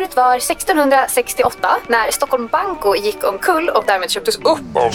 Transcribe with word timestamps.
året 0.00 0.16
var 0.16 0.36
1668 0.36 1.68
när 1.88 2.10
Stockholm 2.10 2.46
Banco 2.46 2.94
gick 2.96 3.24
omkull 3.24 3.68
och 3.68 3.84
därmed 3.86 4.10
köptes 4.10 4.36
upp. 4.36 4.76
Av 4.76 4.92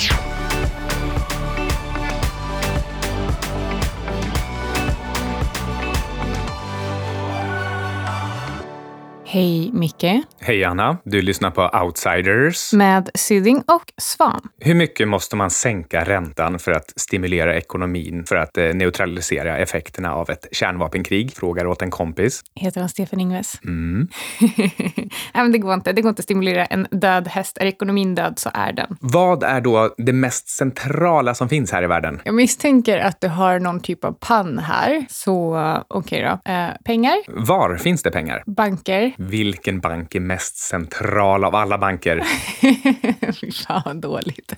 Hej 9.36 9.71
Micke. 9.73 10.23
Hej 10.39 10.63
Anna, 10.63 10.97
du 11.04 11.21
lyssnar 11.21 11.51
på 11.51 11.79
Outsiders. 11.83 12.73
Med 12.73 13.09
Syding 13.15 13.57
och 13.57 13.93
Svan. 13.97 14.41
Hur 14.59 14.75
mycket 14.75 15.07
måste 15.07 15.36
man 15.36 15.50
sänka 15.50 16.04
räntan 16.04 16.59
för 16.59 16.71
att 16.71 16.93
stimulera 16.95 17.55
ekonomin 17.55 18.25
för 18.25 18.36
att 18.36 18.57
eh, 18.57 18.65
neutralisera 18.65 19.57
effekterna 19.57 20.13
av 20.13 20.29
ett 20.29 20.47
kärnvapenkrig? 20.51 21.33
Frågar 21.36 21.68
åt 21.68 21.82
en 21.82 21.91
kompis. 21.91 22.41
Heter 22.55 22.79
han 22.79 22.89
Stefan 22.89 23.19
Ingves? 23.19 23.59
Mm. 23.65 24.07
Nej, 24.57 25.09
men 25.33 25.52
det 25.52 25.57
går 25.57 25.74
inte. 25.74 25.93
Det 25.93 26.02
går 26.02 26.10
inte 26.10 26.19
att 26.19 26.24
stimulera 26.24 26.65
en 26.65 26.88
död 26.91 27.27
häst. 27.27 27.57
Är 27.57 27.65
ekonomin 27.65 28.15
död 28.15 28.39
så 28.39 28.49
är 28.54 28.74
den. 28.74 28.97
Vad 28.99 29.43
är 29.43 29.61
då 29.61 29.96
det 29.97 30.13
mest 30.13 30.49
centrala 30.49 31.36
som 31.36 31.49
finns 31.49 31.71
här 31.71 31.83
i 31.83 31.88
världen? 31.88 32.22
Jag 32.25 32.36
misstänker 32.36 32.99
att 32.99 33.22
du 33.22 33.27
har 33.27 33.59
någon 33.59 33.80
typ 33.80 34.03
av 34.05 34.11
pann 34.11 34.59
här. 34.59 35.05
Så 35.09 35.55
okej 35.88 36.27
okay 36.27 36.39
då. 36.45 36.52
Eh, 36.52 36.69
pengar? 36.86 37.45
Var 37.45 37.77
finns 37.77 38.03
det 38.03 38.11
pengar? 38.11 38.44
Banker? 38.45 39.13
Vilken 39.30 39.80
bank 39.80 40.16
är 40.16 40.20
mest 40.20 40.58
central 40.58 41.44
av 41.44 41.56
alla 41.56 41.78
banker? 41.78 42.23
Fy 43.42 43.52
fan 43.52 43.81
vad 43.86 44.02
dåligt. 44.02 44.53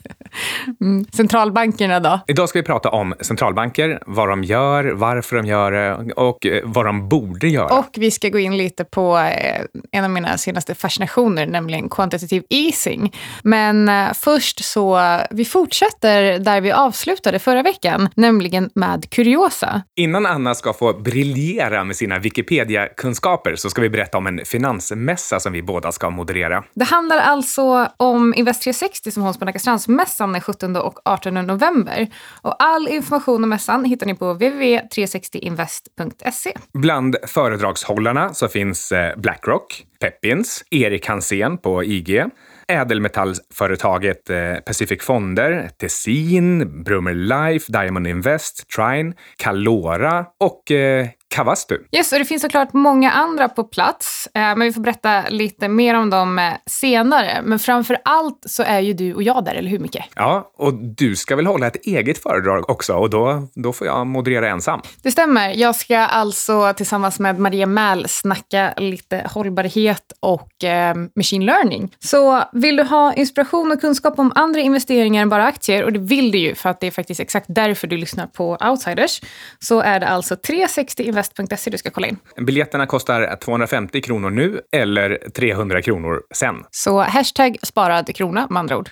Mm. 0.81 1.05
Centralbankerna 1.13 1.99
då? 1.99 2.20
Idag 2.27 2.49
ska 2.49 2.59
vi 2.59 2.63
prata 2.63 2.89
om 2.89 3.13
centralbanker, 3.22 3.99
vad 4.05 4.30
de 4.30 4.44
gör, 4.44 4.84
varför 4.84 5.35
de 5.35 5.45
gör 5.45 5.72
det 5.72 6.13
och 6.13 6.45
eh, 6.45 6.61
vad 6.63 6.85
de 6.85 7.09
borde 7.09 7.48
göra. 7.48 7.80
Och 7.80 7.89
vi 7.98 8.11
ska 8.11 8.30
gå 8.30 8.39
in 8.39 8.58
lite 8.58 8.84
på 8.84 9.17
eh, 9.17 9.61
en 9.91 10.03
av 10.03 10.09
mina 10.09 10.38
senaste 10.38 10.75
fascinationer, 10.75 11.45
nämligen 11.45 11.89
quantitative 11.89 12.45
easing. 12.49 13.16
Men 13.44 13.89
eh, 13.89 14.13
först 14.13 14.63
så, 14.63 15.19
vi 15.31 15.45
fortsätter 15.45 16.39
där 16.39 16.61
vi 16.61 16.72
avslutade 16.72 17.39
förra 17.39 17.63
veckan, 17.63 18.09
nämligen 18.16 18.69
med 18.75 19.09
kuriosa. 19.09 19.81
Innan 19.95 20.25
Anna 20.25 20.56
ska 20.56 20.73
få 20.73 20.94
briljera 20.94 21.84
med 21.84 21.95
sina 21.95 22.19
Wikipedia-kunskaper 22.19 23.56
så 23.56 23.69
ska 23.69 23.81
vi 23.81 23.89
berätta 23.89 24.17
om 24.17 24.28
en 24.28 24.39
finansmässa 24.58 25.39
som 25.39 25.53
vi 25.53 25.63
båda 25.63 25.91
ska 25.91 26.09
moderera. 26.09 26.63
Det 26.73 26.86
handlar 26.86 27.17
alltså 27.17 27.88
om 27.97 28.33
Invest 28.33 28.61
360 28.61 29.11
som 29.11 29.23
hålls 29.23 29.39
på 29.39 29.45
Nackastrandsmässan 29.45 30.31
den 30.31 30.41
17 30.41 30.75
och 30.75 31.00
18 31.05 31.33
november. 31.33 32.08
Och 32.41 32.63
all 32.63 32.88
information 32.88 33.44
om 33.44 33.50
mässan 33.50 33.85
hittar 33.85 34.05
ni 34.05 34.16
på 34.16 34.33
www.360invest.se. 34.33 36.53
Bland 36.73 37.16
föredragshållarna 37.28 38.33
så 38.33 38.47
finns 38.47 38.91
eh, 38.91 39.17
Blackrock, 39.17 39.85
Pepins, 40.00 40.63
Erik 40.72 41.08
Hansén 41.08 41.58
på 41.58 41.83
IG, 41.83 42.23
ädelmetallföretaget 42.67 44.30
eh, 44.30 44.55
Pacific 44.66 45.03
Fonder, 45.03 45.69
Tessin, 45.80 46.83
Brummer 46.83 47.13
Life, 47.13 47.72
Diamond 47.72 48.08
Invest, 48.08 48.69
Trine, 48.75 49.13
Calora 49.38 50.25
och 50.39 50.72
eh, 50.72 51.08
Kavastu. 51.30 51.78
Yes, 51.92 52.11
och 52.14 52.20
det 52.20 52.25
finns 52.25 52.42
såklart 52.42 52.73
många 52.73 53.11
andra 53.11 53.50
på 53.50 53.64
plats, 53.64 54.28
eh, 54.33 54.42
men 54.42 54.59
vi 54.59 54.73
får 54.73 54.81
berätta 54.81 55.30
lite 55.30 55.67
mer 55.67 55.95
om 55.95 56.09
dem 56.09 56.39
eh, 56.39 56.53
senare. 56.66 57.42
Men 57.44 57.59
framför 57.59 57.97
allt 58.03 58.44
så 58.45 58.64
är 58.64 58.80
ju 58.80 58.94
du 58.94 59.14
och 59.14 59.23
jag 59.23 59.45
där, 59.45 59.56
eller 59.56 59.69
hur 59.69 59.80
Micke? 59.80 59.97
Ja, 60.16 60.52
och 60.58 60.73
du 60.73 61.16
ska 61.16 61.36
väl 61.36 61.47
hålla 61.47 61.67
ett 61.67 61.86
eget 61.86 62.23
föredrag 62.23 62.69
också 62.69 62.94
och 62.94 63.09
då, 63.09 63.47
då 63.56 63.73
får 63.73 63.88
jag 63.88 64.08
moderera 64.08 64.50
ensam. 64.50 64.81
Det 65.03 65.11
stämmer. 65.11 65.53
Jag 65.56 65.75
ska 65.75 65.97
alltså 65.97 66.73
tillsammans 66.73 67.19
med 67.19 67.39
Maria 67.39 67.66
Mäl 67.66 68.06
snacka 68.09 68.73
lite 68.78 69.28
hållbarhet 69.34 70.14
och 70.19 70.64
eh, 70.64 70.95
machine 71.16 71.45
learning. 71.45 71.95
Så 72.00 72.44
vill 72.53 72.75
du 72.75 72.84
ha 72.84 73.14
inspiration 73.14 73.72
och 73.72 73.81
kunskap 73.81 74.19
om 74.19 74.31
andra 74.36 74.59
investeringar 74.59 75.22
än 75.22 75.30
bara 75.30 75.45
aktier, 75.45 75.84
och 75.84 75.94
det 75.94 76.00
vill 76.00 76.31
du 76.31 76.38
ju 76.38 76.56
för 76.56 76.69
att 76.69 76.80
det 76.80 76.88
är 76.88 76.91
faktiskt 76.91 77.19
exakt 77.19 77.46
därför 77.50 77.88
du 77.88 77.97
lyssnar 77.97 78.28
på 78.28 78.57
Outsiders, 78.62 79.22
så 79.59 79.80
är 79.80 80.00
det 80.00 80.07
alltså 80.07 80.35
360 80.35 81.16
invest.se 81.17 81.69
du 81.69 81.78
ska 81.78 81.89
kolla 81.89 82.07
in. 82.07 82.17
Biljetterna 82.45 82.85
kostar 82.85 83.35
250 83.35 84.01
kronor 84.01 84.29
nu 84.29 84.61
eller 84.72 85.17
300 85.35 85.81
kronor 85.81 86.22
sen. 86.35 86.55
Så 86.72 87.00
hashtag 87.00 87.57
sparad 87.63 88.16
krona 88.16 88.47
med 88.50 88.59
andra 88.59 88.78
ord. 88.78 88.89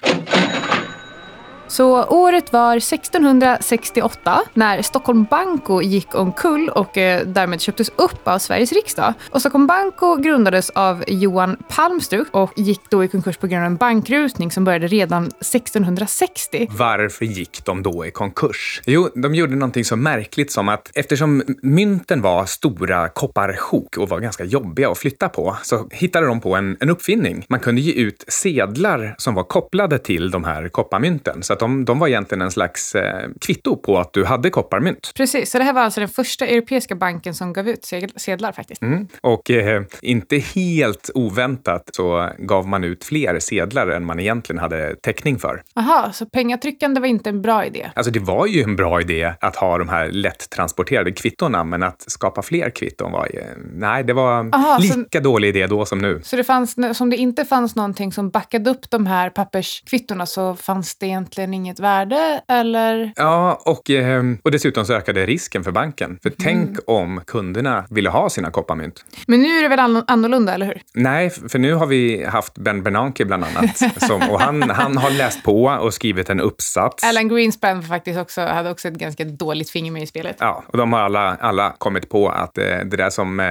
Så 1.68 2.06
året 2.06 2.54
var 2.54 2.78
1668 2.78 4.42
när 4.54 4.82
Stockholm 4.82 5.24
Banco 5.30 5.82
gick 5.82 6.16
omkull 6.16 6.70
och 6.70 6.98
eh, 6.98 7.28
därmed 7.28 7.62
köptes 7.62 7.90
upp 7.96 8.28
av 8.28 8.40
Sveriges 8.40 8.72
riksdag. 8.72 9.14
Och 9.30 9.40
Stockholm 9.40 9.68
Banco 9.68 10.16
grundades 10.16 10.70
av 10.70 11.04
Johan 11.08 11.58
Palmstrup 11.70 12.28
och 12.32 12.54
gick 12.56 12.90
då 12.90 13.04
i 13.04 13.08
konkurs 13.08 13.38
på 13.38 13.48
grund 13.48 13.64
av 13.64 13.66
en 13.66 13.76
bankrusning 13.76 14.52
som 14.52 14.64
började 14.64 14.88
redan 14.88 15.26
1660. 15.26 16.68
Varför 16.72 17.26
gick 17.26 17.66
de 17.66 17.84
då 17.84 18.06
i 18.06 18.12
konkurs? 18.12 18.82
Jo, 18.86 19.10
de 19.16 19.36
gjorde 19.36 19.56
någonting 19.56 19.86
så 19.86 19.96
märkligt 19.96 20.52
som 20.52 20.70
att 20.70 20.92
eftersom 20.94 21.44
mynten 21.62 22.22
var 22.22 22.46
stora 22.46 23.10
kopparsjok 23.10 23.98
och 23.98 24.10
var 24.10 24.20
ganska 24.20 24.44
jobbiga 24.44 24.90
att 24.90 24.98
flytta 24.98 25.30
på 25.30 25.58
så 25.64 25.88
hittade 25.92 26.28
de 26.28 26.42
på 26.42 26.56
en, 26.56 26.78
en 26.80 26.90
uppfinning. 26.90 27.46
Man 27.50 27.60
kunde 27.60 27.82
ge 27.82 27.94
ut 27.94 28.24
sedlar 28.28 29.16
som 29.18 29.36
var 29.36 29.44
kopplade 29.44 29.98
till 30.00 30.32
de 30.32 30.44
här 30.44 30.70
kopparmynten. 30.70 31.44
Så 31.44 31.55
att 31.56 31.60
de, 31.60 31.86
de 31.86 32.00
var 32.00 32.08
egentligen 32.08 32.42
en 32.42 32.52
slags 32.52 32.96
eh, 32.96 33.30
kvitto 33.42 33.76
på 33.76 33.98
att 34.00 34.14
du 34.14 34.26
hade 34.26 34.50
kopparmynt. 34.50 35.12
Precis, 35.16 35.52
så 35.52 35.58
det 35.58 35.64
här 35.64 35.74
var 35.74 35.82
alltså 35.82 36.00
den 36.00 36.10
första 36.10 36.46
europeiska 36.48 36.96
banken 36.96 37.34
som 37.34 37.54
gav 37.54 37.70
ut 37.70 37.92
sedlar 38.16 38.52
faktiskt. 38.52 38.82
Mm. 38.82 39.08
Och 39.22 39.52
eh, 39.52 39.84
inte 40.02 40.38
helt 40.38 41.10
oväntat 41.14 41.90
så 41.94 42.30
gav 42.38 42.68
man 42.68 42.84
ut 42.84 43.04
fler 43.04 43.40
sedlar 43.40 43.88
än 43.88 44.06
man 44.06 44.20
egentligen 44.20 44.60
hade 44.60 44.96
täckning 44.96 45.40
för. 45.40 45.64
Aha, 45.76 46.12
så 46.14 46.26
pengatryckande 46.26 47.02
var 47.02 47.08
inte 47.08 47.30
en 47.30 47.42
bra 47.42 47.66
idé? 47.66 47.92
Alltså 47.96 48.12
det 48.12 48.20
var 48.20 48.48
ju 48.48 48.62
en 48.62 48.76
bra 48.76 49.02
idé 49.02 49.34
att 49.40 49.56
ha 49.56 49.78
de 49.78 49.90
här 49.90 50.12
lätt-transporterade 50.12 51.12
kvittona, 51.12 51.64
men 51.64 51.84
att 51.84 52.12
skapa 52.12 52.42
fler 52.42 52.70
kvitton 52.70 53.12
var 53.12 53.28
ju... 53.34 53.44
Nej, 53.74 54.04
det 54.04 54.14
var 54.14 54.50
Aha, 54.56 54.78
lika 54.78 55.20
så, 55.20 55.20
dålig 55.20 55.50
idé 55.50 55.68
då 55.68 55.86
som 55.86 56.00
nu. 56.00 56.22
Så 56.24 56.36
det 56.36 56.44
fanns, 56.44 56.76
som 56.94 57.10
det 57.10 57.18
inte 57.18 57.46
fanns 57.46 57.76
någonting 57.76 58.12
som 58.12 58.30
backade 58.30 58.70
upp 58.70 58.90
de 58.90 59.06
här 59.06 59.30
papperskvittona 59.30 60.26
så 60.26 60.56
fanns 60.56 60.96
det 60.96 61.06
egentligen 61.06 61.45
inget 61.54 61.80
värde, 61.80 62.42
eller? 62.48 63.12
Ja, 63.16 63.62
och, 63.66 63.90
eh, 63.90 64.24
och 64.44 64.52
dessutom 64.52 64.86
så 64.86 64.94
ökade 64.94 65.26
risken 65.26 65.64
för 65.64 65.72
banken. 65.72 66.20
För 66.24 66.30
Mm. 66.30 66.38
tänk 66.40 66.78
om 66.88 67.22
kunderna 67.28 67.86
ville 67.90 68.10
ha 68.10 68.30
sina 68.30 68.52
kopparmynt. 68.52 69.06
Men 69.28 69.42
nu 69.42 69.48
är 69.58 69.62
det 69.64 69.68
väl 69.70 69.80
anno- 69.80 70.04
annorlunda, 70.08 70.54
eller 70.54 70.66
hur? 70.66 70.82
Nej, 70.94 71.30
för 71.30 71.60
nu 71.60 71.74
har 71.74 71.86
vi 71.86 72.26
haft 72.26 72.58
Ben 72.58 72.84
Bernanke 72.84 73.26
bland 73.26 73.44
annat. 73.44 73.78
Som, 74.08 74.30
och 74.30 74.40
han, 74.42 74.62
han 74.70 74.98
har 74.98 75.10
läst 75.12 75.44
på 75.44 75.64
och 75.64 75.94
skrivit 75.94 76.30
en 76.30 76.40
uppsats. 76.40 77.04
Alan 77.04 77.28
Greenspan 77.28 77.84
faktiskt 77.84 78.20
också, 78.20 78.42
hade 78.42 78.72
också 78.72 78.88
ett 78.88 78.94
ganska 78.94 79.24
dåligt 79.24 79.70
finger 79.70 79.92
med 79.92 80.04
i 80.04 80.08
spelet. 80.08 80.36
Ja, 80.40 80.64
och 80.68 80.78
de 80.78 80.94
har 80.94 81.00
alla, 81.00 81.38
alla 81.42 81.76
kommit 81.78 82.10
på 82.10 82.30
att 82.30 82.58
eh, 82.58 82.64
det 82.66 82.98
där 82.98 83.10
som 83.10 83.40
eh, 83.40 83.46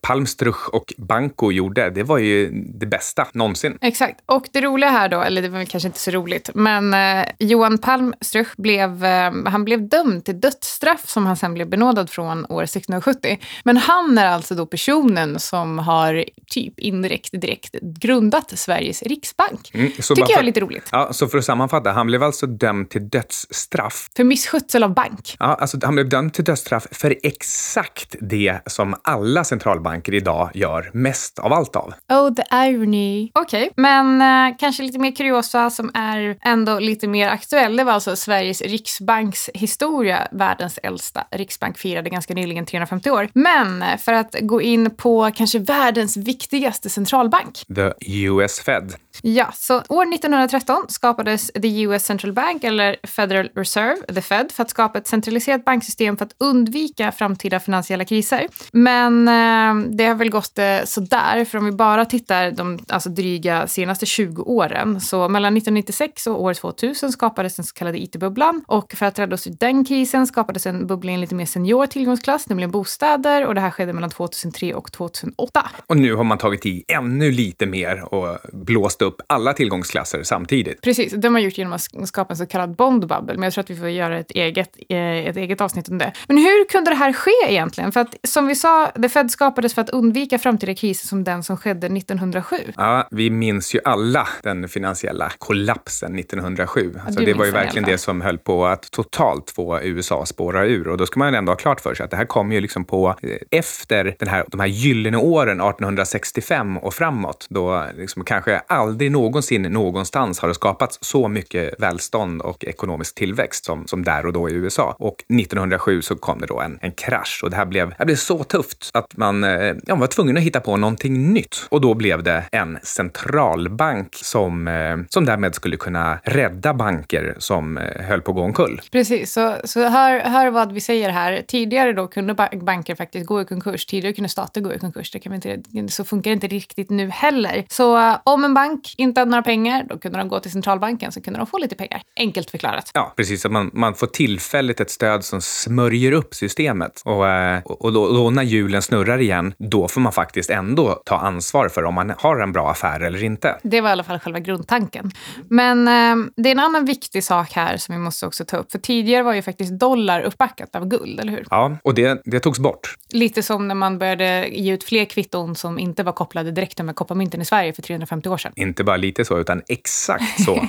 Palmstruch 0.00 0.74
och 0.74 0.92
Banco 0.98 1.50
gjorde, 1.52 1.90
det 1.90 2.02
var 2.02 2.18
ju 2.18 2.50
det 2.54 2.86
bästa 2.86 3.26
någonsin. 3.32 3.78
Exakt. 3.80 4.20
Och 4.26 4.44
det 4.52 4.60
roliga 4.60 4.90
här 4.90 5.08
då, 5.08 5.20
eller 5.22 5.42
det 5.42 5.48
var 5.48 5.64
kanske 5.64 5.86
inte 5.88 5.98
så 5.98 6.10
roligt, 6.10 6.50
men 6.54 6.94
eh, 6.94 7.24
Johan 7.38 7.78
Palmstruch 7.78 8.56
blev, 8.56 9.04
eh, 9.04 9.32
han 9.46 9.64
blev 9.64 9.88
dömd 9.88 10.24
till 10.24 10.40
dödsstraff 10.40 11.08
som 11.08 11.26
han 11.26 11.36
sen 11.36 11.54
blev 11.54 11.68
benådad 11.68 12.10
från 12.10 12.46
år 12.48 12.62
1670. 12.62 13.38
Men 13.64 13.76
han 13.76 14.18
är 14.18 14.26
alltså 14.26 14.54
då 14.54 14.66
personen 14.66 15.40
som 15.40 15.78
har 15.78 16.24
typ 16.46 16.80
indirekt, 16.80 17.40
direkt 17.40 17.74
grundat 17.80 18.58
Sveriges 18.58 19.02
riksbank. 19.02 19.70
Mm, 19.74 19.92
Tycker 19.92 20.30
jag 20.30 20.38
är 20.38 20.42
lite 20.42 20.60
roligt. 20.60 20.88
Ja, 20.92 21.12
så 21.12 21.28
för 21.28 21.38
att 21.38 21.44
sammanfatta, 21.44 21.92
han 21.92 22.06
blev 22.06 22.22
alltså 22.22 22.46
dömd 22.46 22.90
till 22.90 23.08
dödsstraff. 23.08 24.08
För 24.16 24.24
misskötsel 24.24 24.82
av 24.82 24.94
bank. 24.94 25.36
Ja, 25.38 25.46
alltså 25.46 25.78
han 25.82 25.94
blev 25.94 26.08
dömd 26.08 26.34
till 26.34 26.44
dödsstraff 26.44 26.86
för 26.90 27.16
exakt 27.22 28.16
det 28.20 28.60
som 28.66 28.94
alla 29.04 29.44
centralbanker 29.44 30.14
idag 30.14 30.50
gör 30.54 30.90
mest 30.92 31.38
av 31.38 31.52
allt 31.52 31.76
av. 31.76 31.94
Oh, 32.08 32.34
the 32.34 32.42
irony. 32.52 33.30
Okej, 33.34 33.70
men 33.76 34.22
eh, 34.22 34.56
kanske 34.58 34.82
lite 34.82 34.98
mer 34.98 35.16
kuriosa 35.16 35.70
som 35.70 35.90
är 35.94 36.36
ändå 36.42 36.78
lite 36.78 37.08
mer 37.08 37.23
aktuell. 37.28 37.76
Det 37.76 37.84
var 37.84 37.92
alltså 37.92 38.16
Sveriges 38.16 38.62
riksbanks 38.62 39.50
historia. 39.54 40.28
Världens 40.32 40.78
äldsta 40.82 41.24
riksbank 41.30 41.78
firade 41.78 42.10
ganska 42.10 42.34
nyligen 42.34 42.66
350 42.66 43.10
år. 43.10 43.28
Men 43.34 43.82
eh, 43.82 43.96
för 43.96 44.12
att 44.12 44.36
gå 44.40 44.62
in 44.62 44.90
på 44.90 45.30
kanske 45.34 45.58
världens 45.58 46.16
viktigaste 46.16 46.90
centralbank. 46.90 47.62
The 47.74 47.92
US 48.24 48.60
Fed. 48.60 48.94
Ja, 49.22 49.52
så 49.54 49.74
år 49.88 50.14
1913 50.14 50.84
skapades 50.88 51.46
the 51.46 51.82
US 51.82 52.04
Central 52.04 52.32
Bank, 52.32 52.64
eller 52.64 52.96
Federal 53.02 53.50
Reserve, 53.54 54.14
the 54.14 54.22
Fed, 54.22 54.52
för 54.52 54.62
att 54.62 54.70
skapa 54.70 54.98
ett 54.98 55.06
centraliserat 55.06 55.64
banksystem 55.64 56.16
för 56.16 56.24
att 56.24 56.34
undvika 56.38 57.12
framtida 57.12 57.60
finansiella 57.60 58.04
kriser. 58.04 58.46
Men 58.72 59.28
eh, 59.28 59.88
det 59.96 60.04
har 60.04 60.14
väl 60.14 60.30
gått 60.30 60.58
eh, 60.58 60.84
sådär, 60.84 61.44
för 61.44 61.58
om 61.58 61.64
vi 61.64 61.72
bara 61.72 62.04
tittar 62.04 62.50
de 62.50 62.78
alltså, 62.88 63.08
dryga 63.08 63.66
senaste 63.66 64.06
20 64.06 64.42
åren, 64.42 65.00
så 65.00 65.28
mellan 65.28 65.56
1996 65.56 66.26
och 66.26 66.42
år 66.42 66.54
2000 66.54 67.12
skapades 67.14 67.56
den 67.56 67.64
så 67.64 67.74
kallade 67.74 67.98
IT-bubblan. 67.98 68.64
Och 68.66 68.92
för 68.92 69.06
att 69.06 69.18
rädda 69.18 69.34
oss 69.34 69.46
ur 69.46 69.56
den 69.60 69.84
krisen 69.84 70.26
skapades 70.26 70.66
en 70.66 70.86
bubbla 70.86 71.10
i 71.10 71.14
en 71.14 71.20
lite 71.20 71.34
mer 71.34 71.46
senior 71.46 71.86
tillgångsklass, 71.86 72.48
nämligen 72.48 72.70
bostäder. 72.70 73.46
Och 73.46 73.54
det 73.54 73.60
här 73.60 73.70
skedde 73.70 73.92
mellan 73.92 74.10
2003 74.10 74.74
och 74.74 74.92
2008. 74.92 75.70
Och 75.86 75.96
nu 75.96 76.14
har 76.14 76.24
man 76.24 76.38
tagit 76.38 76.66
i 76.66 76.84
ännu 76.88 77.30
lite 77.30 77.66
mer 77.66 78.14
och 78.14 78.38
blåst 78.52 79.02
upp 79.02 79.20
alla 79.26 79.52
tillgångsklasser 79.52 80.22
samtidigt. 80.22 80.80
Precis, 80.82 81.12
det 81.12 81.28
har 81.28 81.32
man 81.32 81.42
gjort 81.42 81.58
genom 81.58 81.72
att 81.72 82.08
skapa 82.08 82.32
en 82.32 82.36
så 82.36 82.46
kallad 82.46 82.76
bond 82.76 83.00
bubble. 83.00 83.34
Men 83.34 83.42
jag 83.42 83.52
tror 83.52 83.62
att 83.62 83.70
vi 83.70 83.76
får 83.76 83.88
göra 83.88 84.18
ett 84.18 84.30
eget, 84.30 84.76
eh, 84.88 84.98
ett 84.98 85.36
eget 85.36 85.60
avsnitt 85.60 85.88
om 85.88 85.98
det. 85.98 86.12
Men 86.28 86.36
hur 86.38 86.68
kunde 86.68 86.90
det 86.90 86.96
här 86.96 87.12
ske 87.12 87.30
egentligen? 87.48 87.92
För 87.92 88.00
att 88.00 88.14
som 88.22 88.46
vi 88.46 88.54
sa, 88.54 88.86
The 89.02 89.08
Fed 89.08 89.30
skapades 89.30 89.74
för 89.74 89.82
att 89.82 89.90
undvika 89.90 90.38
framtida 90.38 90.74
kriser 90.74 91.06
som 91.06 91.24
den 91.24 91.42
som 91.42 91.56
skedde 91.56 91.86
1907. 91.86 92.56
Ja, 92.76 93.08
vi 93.10 93.30
minns 93.30 93.74
ju 93.74 93.80
alla 93.84 94.28
den 94.42 94.68
finansiella 94.68 95.32
kollapsen 95.38 96.18
1907. 96.18 97.00
Alltså, 97.06 97.24
det 97.24 97.34
var 97.34 97.44
ju 97.44 97.50
i 97.50 97.52
verkligen 97.54 97.88
det 97.88 97.98
som 97.98 98.20
höll 98.20 98.38
på 98.38 98.66
att 98.66 98.90
totalt 98.90 99.50
få 99.50 99.80
USA 99.82 100.26
spåra 100.26 100.66
ur. 100.66 100.88
Och 100.88 100.96
då 100.96 101.06
ska 101.06 101.18
man 101.18 101.34
ändå 101.34 101.52
ha 101.52 101.56
klart 101.56 101.80
för 101.80 101.94
sig 101.94 102.04
att 102.04 102.10
det 102.10 102.16
här 102.16 102.24
kom 102.24 102.52
ju 102.52 102.60
liksom 102.60 102.84
på 102.84 103.14
eh, 103.22 103.58
efter 103.58 104.16
den 104.18 104.28
här, 104.28 104.44
de 104.48 104.60
här 104.60 104.66
gyllene 104.66 105.16
åren 105.16 105.60
1865 105.60 106.78
och 106.78 106.94
framåt. 106.94 107.46
Då 107.50 107.84
liksom 107.96 108.24
kanske 108.24 108.58
aldrig 108.58 109.12
någonsin 109.12 109.62
någonstans 109.62 110.38
har 110.38 110.48
det 110.48 110.54
skapats 110.54 110.98
så 111.00 111.28
mycket 111.28 111.74
välstånd 111.78 112.42
och 112.42 112.64
ekonomisk 112.64 113.14
tillväxt 113.14 113.64
som, 113.64 113.86
som 113.86 114.04
där 114.04 114.26
och 114.26 114.32
då 114.32 114.48
i 114.48 114.52
USA. 114.52 114.96
Och 114.98 115.16
1907 115.40 116.02
så 116.02 116.16
kom 116.16 116.40
det 116.40 116.46
då 116.46 116.60
en, 116.60 116.78
en 116.82 116.92
krasch 116.92 117.40
och 117.42 117.50
det 117.50 117.56
här 117.56 117.66
blev, 117.66 117.94
det 117.98 118.04
blev 118.06 118.16
så 118.16 118.44
tufft 118.44 118.90
att 118.94 119.16
man 119.16 119.44
eh, 119.44 119.74
ja, 119.86 119.94
var 119.94 120.06
tvungen 120.06 120.36
att 120.36 120.42
hitta 120.42 120.60
på 120.60 120.76
någonting 120.76 121.32
nytt. 121.32 121.66
Och 121.68 121.80
då 121.80 121.94
blev 121.94 122.22
det 122.22 122.44
en 122.52 122.78
centralbank 122.82 124.08
som, 124.14 124.68
eh, 124.68 124.96
som 125.08 125.24
därmed 125.24 125.54
skulle 125.54 125.76
kunna 125.76 126.18
rädda 126.24 126.74
banker 126.84 127.34
som 127.38 127.78
eh, 127.78 128.04
höll 128.04 128.20
på 128.22 128.30
att 128.30 128.36
gå 128.36 128.42
omkull. 128.42 128.80
Precis, 128.92 129.32
så, 129.32 129.56
så 129.64 129.88
hör, 129.88 130.20
hör 130.20 130.50
vad 130.50 130.72
vi 130.72 130.80
säger 130.80 131.10
här. 131.10 131.42
Tidigare 131.48 131.92
då 131.92 132.06
kunde 132.06 132.34
ba- 132.34 132.48
banker 132.52 132.94
faktiskt 132.94 133.26
gå 133.26 133.40
i 133.40 133.44
konkurs. 133.44 133.86
Tidigare 133.86 134.14
kunde 134.14 134.28
stater 134.28 134.60
gå 134.60 134.72
i 134.72 134.78
konkurs. 134.78 135.10
Det 135.10 135.18
kan 135.18 135.32
vi 135.32 135.36
inte, 135.36 135.92
så 135.92 136.04
funkar 136.04 136.30
det 136.30 136.34
inte 136.34 136.46
riktigt 136.46 136.90
nu 136.90 137.10
heller. 137.10 137.64
Så 137.68 137.98
eh, 137.98 138.16
om 138.24 138.44
en 138.44 138.54
bank 138.54 138.94
inte 138.96 139.20
hade 139.20 139.30
några 139.30 139.42
pengar, 139.42 139.86
då 139.88 139.98
kunde 139.98 140.18
de 140.18 140.28
gå 140.28 140.40
till 140.40 140.50
centralbanken 140.50 141.12
så 141.12 141.20
kunde 141.20 141.38
de 141.38 141.46
få 141.46 141.58
lite 141.58 141.74
pengar. 141.74 142.02
Enkelt 142.16 142.50
förklarat. 142.50 142.90
Ja, 142.94 143.12
precis. 143.16 143.46
Att 143.46 143.52
man, 143.52 143.70
man 143.72 143.94
får 143.94 144.06
tillfälligt 144.06 144.80
ett 144.80 144.90
stöd 144.90 145.24
som 145.24 145.40
smörjer 145.40 146.12
upp 146.12 146.34
systemet. 146.34 147.02
Och, 147.04 147.28
eh, 147.28 147.62
och, 147.64 147.84
och 147.84 147.92
då, 147.92 148.12
då 148.12 148.30
när 148.30 148.42
hjulen 148.42 148.82
snurrar 148.82 149.18
igen, 149.18 149.54
då 149.58 149.88
får 149.88 150.00
man 150.00 150.12
faktiskt 150.12 150.50
ändå 150.50 151.02
ta 151.04 151.16
ansvar 151.16 151.68
för 151.68 151.84
om 151.84 151.94
man 151.94 152.12
har 152.18 152.40
en 152.40 152.52
bra 152.52 152.70
affär 152.70 153.00
eller 153.00 153.22
inte. 153.24 153.58
Det 153.62 153.80
var 153.80 153.88
i 153.88 153.92
alla 153.92 154.04
fall 154.04 154.18
själva 154.18 154.38
grundtanken. 154.38 155.10
Men 155.48 155.88
eh, 155.88 156.26
det 156.36 156.48
är 156.48 156.52
en 156.52 156.58
annan 156.58 156.73
viktig 156.80 157.24
sak 157.24 157.52
här 157.52 157.76
som 157.76 157.94
vi 157.94 158.00
måste 158.00 158.26
också 158.26 158.44
ta 158.44 158.56
upp. 158.56 158.72
För 158.72 158.78
tidigare 158.78 159.22
var 159.22 159.34
ju 159.34 159.42
faktiskt 159.42 159.72
dollar 159.72 160.20
uppbackat 160.20 160.76
av 160.76 160.86
guld, 160.88 161.20
eller 161.20 161.32
hur? 161.32 161.44
Ja, 161.50 161.76
och 161.82 161.94
det, 161.94 162.22
det 162.24 162.40
togs 162.40 162.58
bort. 162.58 162.94
Lite 163.10 163.42
som 163.42 163.68
när 163.68 163.74
man 163.74 163.98
började 163.98 164.48
ge 164.48 164.72
ut 164.72 164.84
fler 164.84 165.04
kvitton 165.04 165.56
som 165.56 165.78
inte 165.78 166.02
var 166.02 166.12
kopplade 166.12 166.50
direkt 166.50 166.82
med 166.82 166.96
kopparmynten 166.96 167.40
i 167.40 167.44
Sverige 167.44 167.72
för 167.72 167.82
350 167.82 168.28
år 168.28 168.36
sedan. 168.36 168.52
Inte 168.56 168.84
bara 168.84 168.96
lite 168.96 169.24
så, 169.24 169.38
utan 169.38 169.62
exakt 169.68 170.44
så. 170.44 170.54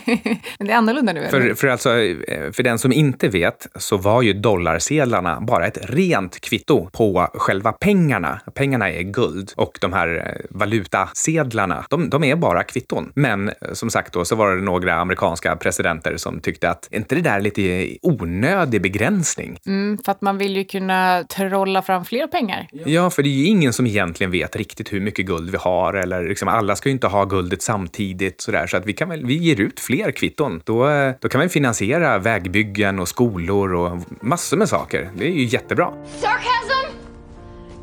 Men 0.58 0.68
det 0.68 0.74
är 0.74 0.78
annorlunda 0.78 1.14
nu? 1.14 1.28
För, 1.30 1.54
för, 1.54 1.68
alltså, 1.68 1.98
eh, 2.00 2.52
för 2.52 2.64
den 2.64 2.80
som 2.80 2.92
inte 2.92 3.28
vet 3.28 3.68
så 3.76 3.98
var 3.98 4.22
ju 4.22 4.34
dollarsedlarna 4.34 5.42
bara 5.42 5.68
ett 5.68 5.78
rent 5.82 6.40
kvitto 6.40 6.90
på 6.90 7.30
själva 7.34 7.72
pengarna. 7.72 8.42
Pengarna 8.54 8.92
är 8.92 9.02
guld 9.02 9.54
och 9.56 9.78
de 9.82 9.94
här 9.94 10.08
eh, 10.28 10.46
valutasedlarna, 10.50 11.86
de, 11.90 12.10
de 12.10 12.24
är 12.24 12.36
bara 12.36 12.64
kvitton. 12.64 13.12
Men 13.16 13.50
eh, 13.50 13.54
som 13.74 13.90
sagt 13.90 14.14
då 14.14 14.26
så 14.26 14.36
var 14.36 14.56
det 14.56 14.62
några 14.62 14.96
amerikanska 14.96 15.56
presidenter 15.56 15.95
som 16.18 16.40
tyckte 16.40 16.70
att 16.70 16.88
är 16.92 16.98
inte 16.98 17.16
det 17.16 17.22
där 17.22 17.42
lite 17.42 17.98
onödig 18.02 18.82
begränsning? 18.82 19.60
Mm, 19.66 19.98
för 20.06 20.12
att 20.12 20.22
man 20.22 20.38
vill 20.38 20.58
ju 20.58 20.64
kunna 20.64 21.24
trolla 21.24 21.82
fram 21.82 22.06
fler 22.06 22.28
pengar. 22.28 22.68
Ja, 22.86 23.10
för 23.10 23.24
det 23.24 23.30
är 23.30 23.38
ju 23.38 23.46
ingen 23.46 23.74
som 23.74 23.88
egentligen 23.88 24.32
vet 24.32 24.56
riktigt 24.56 24.94
hur 24.94 25.02
mycket 25.02 25.26
guld 25.26 25.50
vi 25.50 25.58
har 25.58 25.94
eller 25.94 26.28
liksom 26.28 26.48
alla 26.48 26.76
ska 26.76 26.90
ju 26.90 26.94
inte 26.94 27.08
ha 27.08 27.26
guldet 27.26 27.62
samtidigt 27.62 28.42
sådär. 28.42 28.68
Så 28.68 28.78
att 28.78 28.86
vi 28.86 28.94
kan 28.94 29.10
väl, 29.10 29.26
vi 29.26 29.34
ger 29.34 29.62
ut 29.62 29.80
fler 29.80 30.12
kvitton. 30.12 30.62
Då, 30.66 30.90
eh, 30.90 31.14
då 31.20 31.30
kan 31.30 31.42
vi 31.42 31.50
finansiera 31.50 32.18
vägbyggen 32.18 33.00
och 33.00 33.08
skolor 33.08 33.74
och 33.74 34.00
massor 34.22 34.58
med 34.58 34.70
saker. 34.70 35.10
Det 35.18 35.26
är 35.26 35.32
ju 35.32 35.44
jättebra. 35.44 35.94
Sarcasm? 36.22 36.92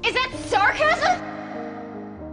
Is 0.03 0.12
that 0.12 0.50
sarcasm? 0.50 1.23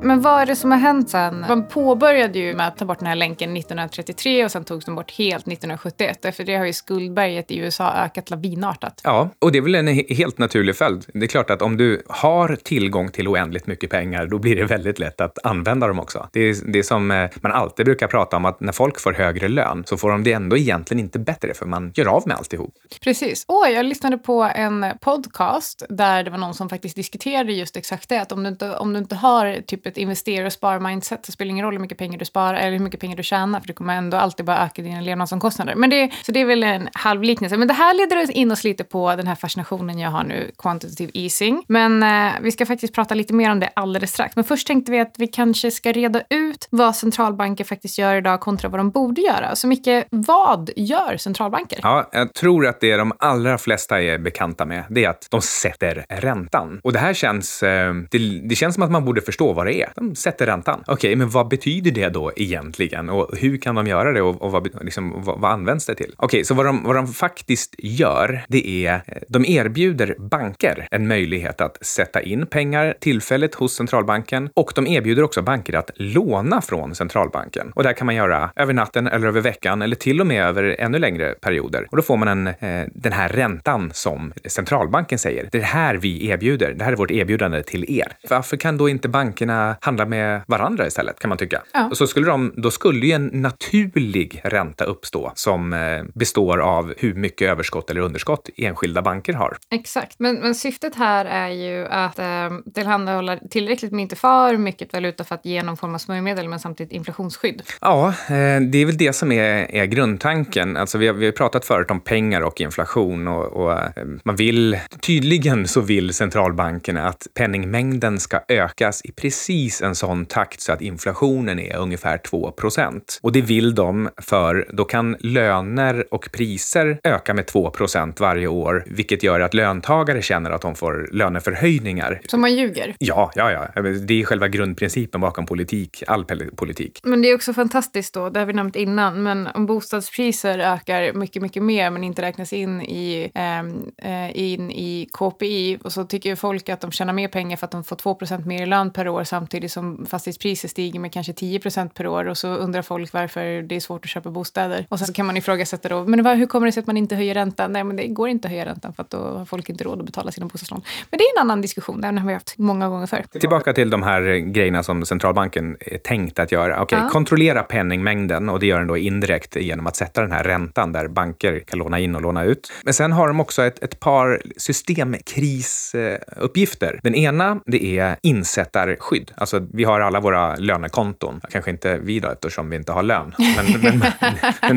Men 0.02 0.22
vad 0.22 0.42
är 0.42 0.46
det 0.46 0.56
som 0.56 0.72
har 0.72 0.78
hänt 0.78 1.10
sen? 1.10 1.46
Man 1.48 1.68
påbörjade 1.68 2.40
ju 2.40 2.56
med 2.56 2.68
att 2.68 2.78
ta 2.78 2.86
bort 2.86 3.00
den 3.00 3.08
här 3.08 3.16
länken 3.16 3.58
1933 3.58 4.46
och 4.46 4.52
sen 4.52 4.64
togs 4.64 4.86
den 4.86 4.96
bort 4.96 5.12
helt 5.12 5.48
1971. 5.48 6.26
Efter 6.26 6.44
det 6.44 6.56
har 6.56 6.66
ju 6.66 6.74
skuldberget 6.74 7.52
i 7.52 7.58
USA 7.58 7.94
ökat 7.94 8.30
lavinartat. 8.30 9.02
Ja, 9.04 9.30
och 9.40 9.52
det 9.52 9.58
är 9.58 9.62
väl 9.62 9.76
en 9.76 9.88
he- 9.90 10.14
helt 10.16 10.38
naturlig 10.38 10.76
följd. 10.76 11.06
Det 11.14 11.26
är 11.26 11.28
klart 11.28 11.50
att 11.50 11.62
om 11.62 11.78
du 11.78 12.04
har 12.10 12.56
tillgång 12.56 13.10
till 13.12 13.28
oändligt 13.28 13.68
mycket 13.68 13.90
pengar, 13.90 14.26
då 14.28 14.38
blir 14.40 14.56
det 14.56 14.66
väldigt 14.66 15.00
lätt 15.00 15.22
att 15.22 15.46
använda 15.46 15.88
dem 15.88 16.00
också. 16.00 16.30
Det 16.34 16.40
är 16.40 16.56
det 16.72 16.84
som 16.84 17.12
eh, 17.12 17.30
man 17.42 17.52
alltid 17.52 17.86
brukar 17.86 18.08
prata 18.08 18.38
om, 18.38 18.46
att 18.46 18.60
när 18.60 18.74
folk 18.74 19.00
får 19.00 19.14
högre 19.14 19.48
lön 19.48 19.84
så 19.86 19.98
får 19.98 20.10
de 20.12 20.24
det 20.24 20.34
ändå 20.34 20.58
egentligen 20.58 21.00
inte 21.04 21.20
bättre, 21.20 21.54
för 21.54 21.66
man 21.66 21.92
gör 21.96 22.06
av 22.06 22.24
med 22.26 22.38
alltihop. 22.38 22.74
Precis. 23.04 23.46
Åh, 23.48 23.70
jag 23.70 23.86
lyssnade 23.86 24.18
på 24.18 24.44
en 24.56 24.86
podcast 25.02 25.84
där 25.90 26.24
det 26.24 26.30
var 26.32 26.38
någon 26.38 26.54
som 26.54 26.70
faktiskt 26.70 26.96
diskuterade 26.96 27.54
just 27.54 27.78
exakt 27.78 28.10
det. 28.10 28.22
Att 28.22 28.32
om 28.32 28.44
du 28.44 28.50
inte, 28.50 28.76
om 28.76 28.94
du 28.94 29.00
inte 29.00 29.16
har 29.16 29.62
typ 29.68 29.89
ett 29.90 29.98
investera 29.98 30.46
och 30.46 30.54
spar-mindset 30.54 31.24
Det 31.24 31.32
spelar 31.32 31.48
det 31.48 31.52
ingen 31.52 31.66
roll 31.66 31.74
hur 31.74 31.80
mycket 31.80 31.98
pengar 31.98 32.20
du 32.20 32.26
sparar 32.26 32.54
eller 32.54 32.72
hur 32.72 32.84
mycket 32.84 33.00
pengar 33.00 33.18
du 33.18 33.24
tjänar. 33.24 33.60
För 33.60 33.68
det 33.68 33.74
kommer 33.74 33.98
ändå 33.98 34.18
alltid 34.18 34.46
bara 34.46 34.66
öka 34.66 34.82
dina 34.82 35.02
levnadsomkostnader. 35.02 35.76
Men 35.76 35.90
det, 35.90 36.12
så 36.24 36.32
det 36.32 36.42
är 36.42 36.46
väl 36.46 36.64
en 36.64 36.90
halv 36.94 37.24
liknelse. 37.24 37.58
Men 37.58 37.68
det 37.68 37.74
här 37.74 37.94
leder 37.94 38.24
oss 38.24 38.30
in 38.30 38.52
oss 38.52 38.64
lite 38.64 38.84
på 38.84 39.16
den 39.16 39.28
här 39.28 39.36
fascinationen 39.36 40.00
jag 40.00 40.10
har 40.10 40.24
nu, 40.24 40.52
quantitative 40.58 41.12
easing. 41.14 41.64
Men 41.68 42.04
eh, 42.04 42.34
vi 42.42 42.52
ska 42.52 42.66
faktiskt 42.66 42.94
prata 42.94 43.16
lite 43.16 43.34
mer 43.34 43.52
om 43.52 43.60
det 43.60 43.70
alldeles 43.74 44.12
strax. 44.12 44.36
Men 44.36 44.46
först 44.46 44.68
tänkte 44.68 44.92
vi 44.92 45.00
att 45.00 45.16
vi 45.18 45.28
kanske 45.28 45.72
ska 45.72 45.92
reda 45.92 46.24
ut 46.30 46.68
vad 46.70 46.96
centralbanker 46.96 47.64
faktiskt 47.64 47.98
gör 47.98 48.16
idag 48.16 48.40
kontra 48.40 48.70
vad 48.70 48.80
de 48.80 48.90
borde 48.90 49.22
göra. 49.22 49.56
Så 49.56 49.68
Micke, 49.68 49.90
vad 50.10 50.70
gör 50.76 51.18
centralbanker? 51.18 51.80
Ja, 51.84 52.10
jag 52.12 52.34
tror 52.34 52.68
att 52.68 52.82
det 52.82 52.98
de 52.98 53.14
allra 53.20 53.58
flesta 53.58 54.02
är 54.02 54.18
bekanta 54.18 54.66
med, 54.66 54.84
det 54.90 55.06
är 55.06 55.10
att 55.10 55.28
de 55.30 55.42
sätter 55.42 56.06
räntan. 56.10 56.80
Och 56.84 56.94
det 56.94 57.00
här 57.00 57.14
känns, 57.14 57.64
eh, 57.64 57.94
det, 58.12 58.42
det 58.50 58.56
känns 58.56 58.76
som 58.76 58.84
att 58.84 58.92
man 58.92 59.06
borde 59.06 59.22
förstå 59.22 59.54
vad 59.54 59.66
det 59.66 59.79
är. 59.79 59.79
De 59.96 60.16
sätter 60.16 60.46
räntan. 60.46 60.84
Okej, 60.88 61.16
men 61.16 61.30
vad 61.30 61.48
betyder 61.48 61.92
det 61.92 62.10
då 62.10 62.32
egentligen? 62.36 63.10
Och 63.10 63.38
hur 63.38 63.58
kan 63.58 63.76
de 63.76 63.88
göra 63.88 64.12
det 64.12 64.22
och, 64.22 64.42
och 64.42 64.52
vad, 64.52 64.84
liksom, 64.84 65.24
vad, 65.24 65.40
vad 65.40 65.52
används 65.52 65.86
det 65.86 65.96
till? 65.96 66.14
Okej, 66.18 66.46
så 66.46 66.54
vad 66.54 66.66
de, 66.66 66.84
vad 66.84 66.96
de 66.96 67.08
faktiskt 67.08 67.76
gör, 67.78 68.46
det 68.48 68.86
är, 68.86 68.94
eh, 68.94 69.02
de 69.28 69.46
erbjuder 69.46 70.16
banker 70.20 70.88
en 70.92 71.08
möjlighet 71.08 71.62
att 71.62 71.86
sätta 71.86 72.22
in 72.22 72.46
pengar 72.46 72.94
tillfälligt 73.00 73.56
hos 73.56 73.74
centralbanken 73.74 74.50
och 74.54 74.72
de 74.76 74.88
erbjuder 74.88 75.24
också 75.24 75.42
banker 75.42 75.74
att 75.74 75.92
låna 75.96 76.62
från 76.62 76.96
centralbanken. 76.96 77.72
Och 77.76 77.84
det 77.84 77.90
här 77.90 77.94
kan 77.94 78.06
man 78.06 78.16
göra 78.16 78.52
över 78.56 78.74
natten 78.74 79.08
eller 79.08 79.28
över 79.28 79.42
veckan 79.42 79.82
eller 79.82 79.96
till 79.96 80.22
och 80.22 80.28
med 80.28 80.44
över 80.44 80.76
ännu 80.80 81.00
längre 81.00 81.34
perioder. 81.34 81.88
Och 81.92 81.98
då 81.98 82.04
får 82.04 82.18
man 82.18 82.28
en, 82.28 82.48
eh, 82.48 82.88
den 82.94 83.14
här 83.14 83.30
räntan 83.30 83.92
som 83.94 84.34
centralbanken 84.46 85.20
säger. 85.20 85.50
Det 85.52 85.58
är 85.58 85.62
det 85.62 85.66
här 85.66 85.96
vi 85.96 86.28
erbjuder. 86.28 86.74
Det 86.74 86.84
här 86.84 86.92
är 86.92 86.96
vårt 86.96 87.12
erbjudande 87.12 87.64
till 87.64 88.00
er. 88.00 88.08
Varför 88.30 88.58
kan 88.58 88.78
då 88.78 88.90
inte 88.90 89.10
bankerna 89.10 89.69
handla 89.82 90.06
med 90.06 90.42
varandra 90.48 90.88
istället, 90.88 91.20
kan 91.20 91.30
man 91.30 91.38
tycka? 91.38 91.62
Ja. 91.74 91.88
Och 91.90 91.98
så 91.98 92.08
skulle 92.08 92.28
de, 92.28 92.54
då 92.58 92.72
skulle 92.72 93.06
ju 93.06 93.12
en 93.12 93.28
naturlig 93.28 94.42
ränta 94.44 94.84
uppstå 94.84 95.32
som 95.36 95.74
eh, 95.74 96.04
består 96.16 96.58
av 96.58 96.94
hur 96.98 97.14
mycket 97.14 97.50
överskott 97.50 97.90
eller 97.90 98.02
underskott 98.02 98.50
enskilda 98.58 99.02
banker 99.02 99.34
har. 99.34 99.58
Exakt, 99.72 100.16
men, 100.20 100.36
men 100.36 100.56
syftet 100.56 100.96
här 100.96 101.26
är 101.26 101.50
ju 101.50 101.86
att 101.86 102.20
eh, 102.20 102.26
tillhandahålla 102.74 103.38
tillräckligt 103.38 103.92
med 103.92 104.02
inte 104.02 104.16
för 104.16 104.58
mycket 104.58 104.94
valuta 104.94 105.24
för 105.24 105.36
att 105.36 105.46
ge 105.46 105.64
någon 105.64 105.78
form 105.78 105.96
av 105.96 105.98
smörjmedel 105.98 106.50
men 106.50 106.60
samtidigt 106.60 106.94
inflationsskydd. 106.94 107.62
Ja, 107.82 108.08
eh, 108.08 108.62
det 108.62 108.78
är 108.78 108.86
väl 108.86 108.98
det 108.98 109.14
som 109.14 109.32
är, 109.32 109.76
är 109.76 109.86
grundtanken. 109.86 110.78
Alltså 110.78 110.98
vi, 110.98 111.08
har, 111.08 111.14
vi 111.14 111.26
har 111.26 111.32
pratat 111.34 111.66
förut 111.66 111.92
om 111.92 112.00
pengar 112.00 112.42
och 112.42 112.62
inflation 112.62 113.28
och, 113.28 113.46
och 113.46 113.72
eh, 113.74 113.90
man 114.24 114.36
vill, 114.36 114.80
tydligen 115.02 115.68
så 115.68 115.82
vill 115.82 116.14
centralbankerna 116.14 117.08
att 117.08 117.28
penningmängden 117.34 118.20
ska 118.20 118.40
ökas 118.48 119.02
i 119.06 119.12
precis 119.12 119.59
en 119.82 119.96
sån 119.96 120.26
takt 120.26 120.62
så 120.62 120.72
att 120.72 120.82
inflationen 120.82 121.60
är 121.60 121.78
ungefär 121.78 122.18
2% 122.18 123.20
Och 123.22 123.32
det 123.32 123.42
vill 123.42 123.76
de 123.76 124.10
för 124.18 124.68
då 124.74 124.86
kan 124.86 125.18
löner 125.20 126.14
och 126.14 126.30
priser 126.32 127.00
öka 127.04 127.34
med 127.34 127.46
2% 127.46 128.20
varje 128.20 128.48
år, 128.48 128.84
vilket 128.88 129.24
gör 129.24 129.40
att 129.40 129.54
löntagare 129.54 130.22
känner 130.22 130.52
att 130.52 130.62
de 130.62 130.76
får 130.76 131.10
löneförhöjningar. 131.12 132.22
Så 132.28 132.38
man 132.38 132.56
ljuger. 132.56 132.96
Ja, 133.00 133.32
ja, 133.36 133.52
ja. 133.52 133.82
Det 133.82 134.22
är 134.22 134.26
själva 134.26 134.48
grundprincipen 134.48 135.22
bakom 135.22 135.46
politik, 135.46 136.04
all 136.08 136.26
politik. 136.56 137.00
Men 137.04 137.22
det 137.22 137.30
är 137.30 137.36
också 137.36 137.54
fantastiskt 137.54 138.14
då, 138.14 138.30
det 138.30 138.40
har 138.40 138.46
vi 138.46 138.54
nämnt 138.54 138.76
innan, 138.76 139.24
men 139.24 139.48
om 139.48 139.66
bostadspriser 139.66 140.60
ökar 140.60 141.14
mycket, 141.14 141.42
mycket 141.42 141.64
mer 141.64 141.90
men 141.90 142.04
inte 142.04 142.22
räknas 142.22 142.54
in 142.54 142.82
i, 142.82 143.32
ehm, 143.36 143.92
eh, 143.98 144.38
in 144.40 144.72
i 144.72 145.10
KPI 145.14 145.78
och 145.84 145.92
så 145.92 146.04
tycker 146.04 146.36
folk 146.36 146.70
att 146.70 146.82
de 146.82 146.92
tjänar 146.92 147.14
mer 147.14 147.28
pengar 147.28 147.58
för 147.58 147.66
att 147.66 147.72
de 147.72 147.84
får 147.84 147.96
2% 147.96 148.46
mer 148.46 148.64
i 148.64 148.66
lön 148.66 148.92
per 148.92 149.08
år 149.08 149.24
samtidigt 149.24 149.49
samtidigt 149.50 149.72
som 149.72 150.06
fastighetspriser 150.06 150.68
stiger 150.68 151.00
med 151.00 151.14
kanske 151.14 151.32
10% 151.32 151.90
per 151.90 152.08
år 152.08 152.26
och 152.26 152.38
så 152.38 152.48
undrar 152.48 152.82
folk 152.82 153.14
varför 153.14 153.62
det 153.62 153.76
är 153.76 153.80
svårt 153.80 154.06
att 154.06 154.10
köpa 154.10 154.32
bostäder. 154.32 154.86
Och 154.90 155.00
sen 155.00 155.08
så 155.08 155.14
kan 155.14 155.26
man 155.26 155.38
ifrågasätta 155.38 155.90
då, 155.90 156.04
men 156.04 156.26
hur 156.26 156.46
kommer 156.46 156.66
det 156.66 156.72
sig 156.72 156.82
att 156.82 156.88
man 156.88 156.98
inte 156.98 157.16
höjer 157.16 157.34
räntan? 157.34 157.74
Nej, 157.74 157.84
men 157.84 157.96
det 157.96 158.08
går 158.08 158.30
inte 158.30 158.48
att 158.48 158.52
höja 158.52 158.66
räntan 158.66 158.94
för 158.94 159.04
att 159.04 159.10
då 159.10 159.18
har 159.18 159.46
folk 159.46 159.70
inte 159.70 159.84
råd 159.84 160.00
att 160.00 160.06
betala 160.06 160.32
sina 160.32 160.48
bostadslån. 160.48 160.82
Men 161.10 161.18
det 161.18 161.24
är 161.24 161.38
en 161.38 161.42
annan 161.42 161.62
diskussion, 161.62 162.02
den 162.02 162.18
har 162.18 162.28
vi 162.28 162.34
haft 162.34 162.58
många 162.58 162.90
gånger 162.90 163.08
förr. 163.08 163.26
Tillbaka 163.40 163.74
till 163.74 163.90
de 163.90 164.04
här 164.04 164.22
grejerna 164.38 164.84
som 164.84 165.06
centralbanken 165.06 165.78
är 165.80 165.98
tänkt 165.98 166.40
att 166.40 166.52
göra. 166.52 166.82
Okej, 166.82 167.00
kontrollera 167.12 167.64
penningmängden 167.64 168.50
och 168.50 168.60
det 168.60 168.66
gör 168.66 168.80
den 168.80 168.88
då 168.88 168.98
indirekt 168.98 169.56
genom 169.56 169.88
att 169.88 169.96
sätta 169.96 170.22
den 170.22 170.32
här 170.32 170.44
räntan 170.44 170.92
där 170.92 171.08
banker 171.08 171.60
kan 171.60 171.80
låna 171.80 172.00
in 172.00 172.16
och 172.16 172.22
låna 172.22 172.44
ut. 172.44 172.72
Men 172.84 172.94
sen 172.94 173.12
har 173.12 173.28
de 173.28 173.40
också 173.40 173.64
ett, 173.64 173.84
ett 173.84 174.00
par 174.00 174.42
systemkrisuppgifter. 174.58 177.00
Den 177.04 177.16
ena, 177.16 177.60
det 177.66 178.00
är 178.00 178.18
insättarskydd. 178.22 179.29
Alltså, 179.36 179.68
vi 179.74 179.84
har 179.84 180.00
alla 180.00 180.20
våra 180.20 180.56
lönekonton. 180.56 181.42
Kanske 181.52 181.72
inte 181.72 181.98
vi 181.98 182.20
då, 182.20 182.30
eftersom 182.30 182.70
vi 182.70 182.76
inte 182.76 182.92
har 182.92 183.04
lön. 183.04 183.36
Men, 183.38 183.82
men, 183.82 184.00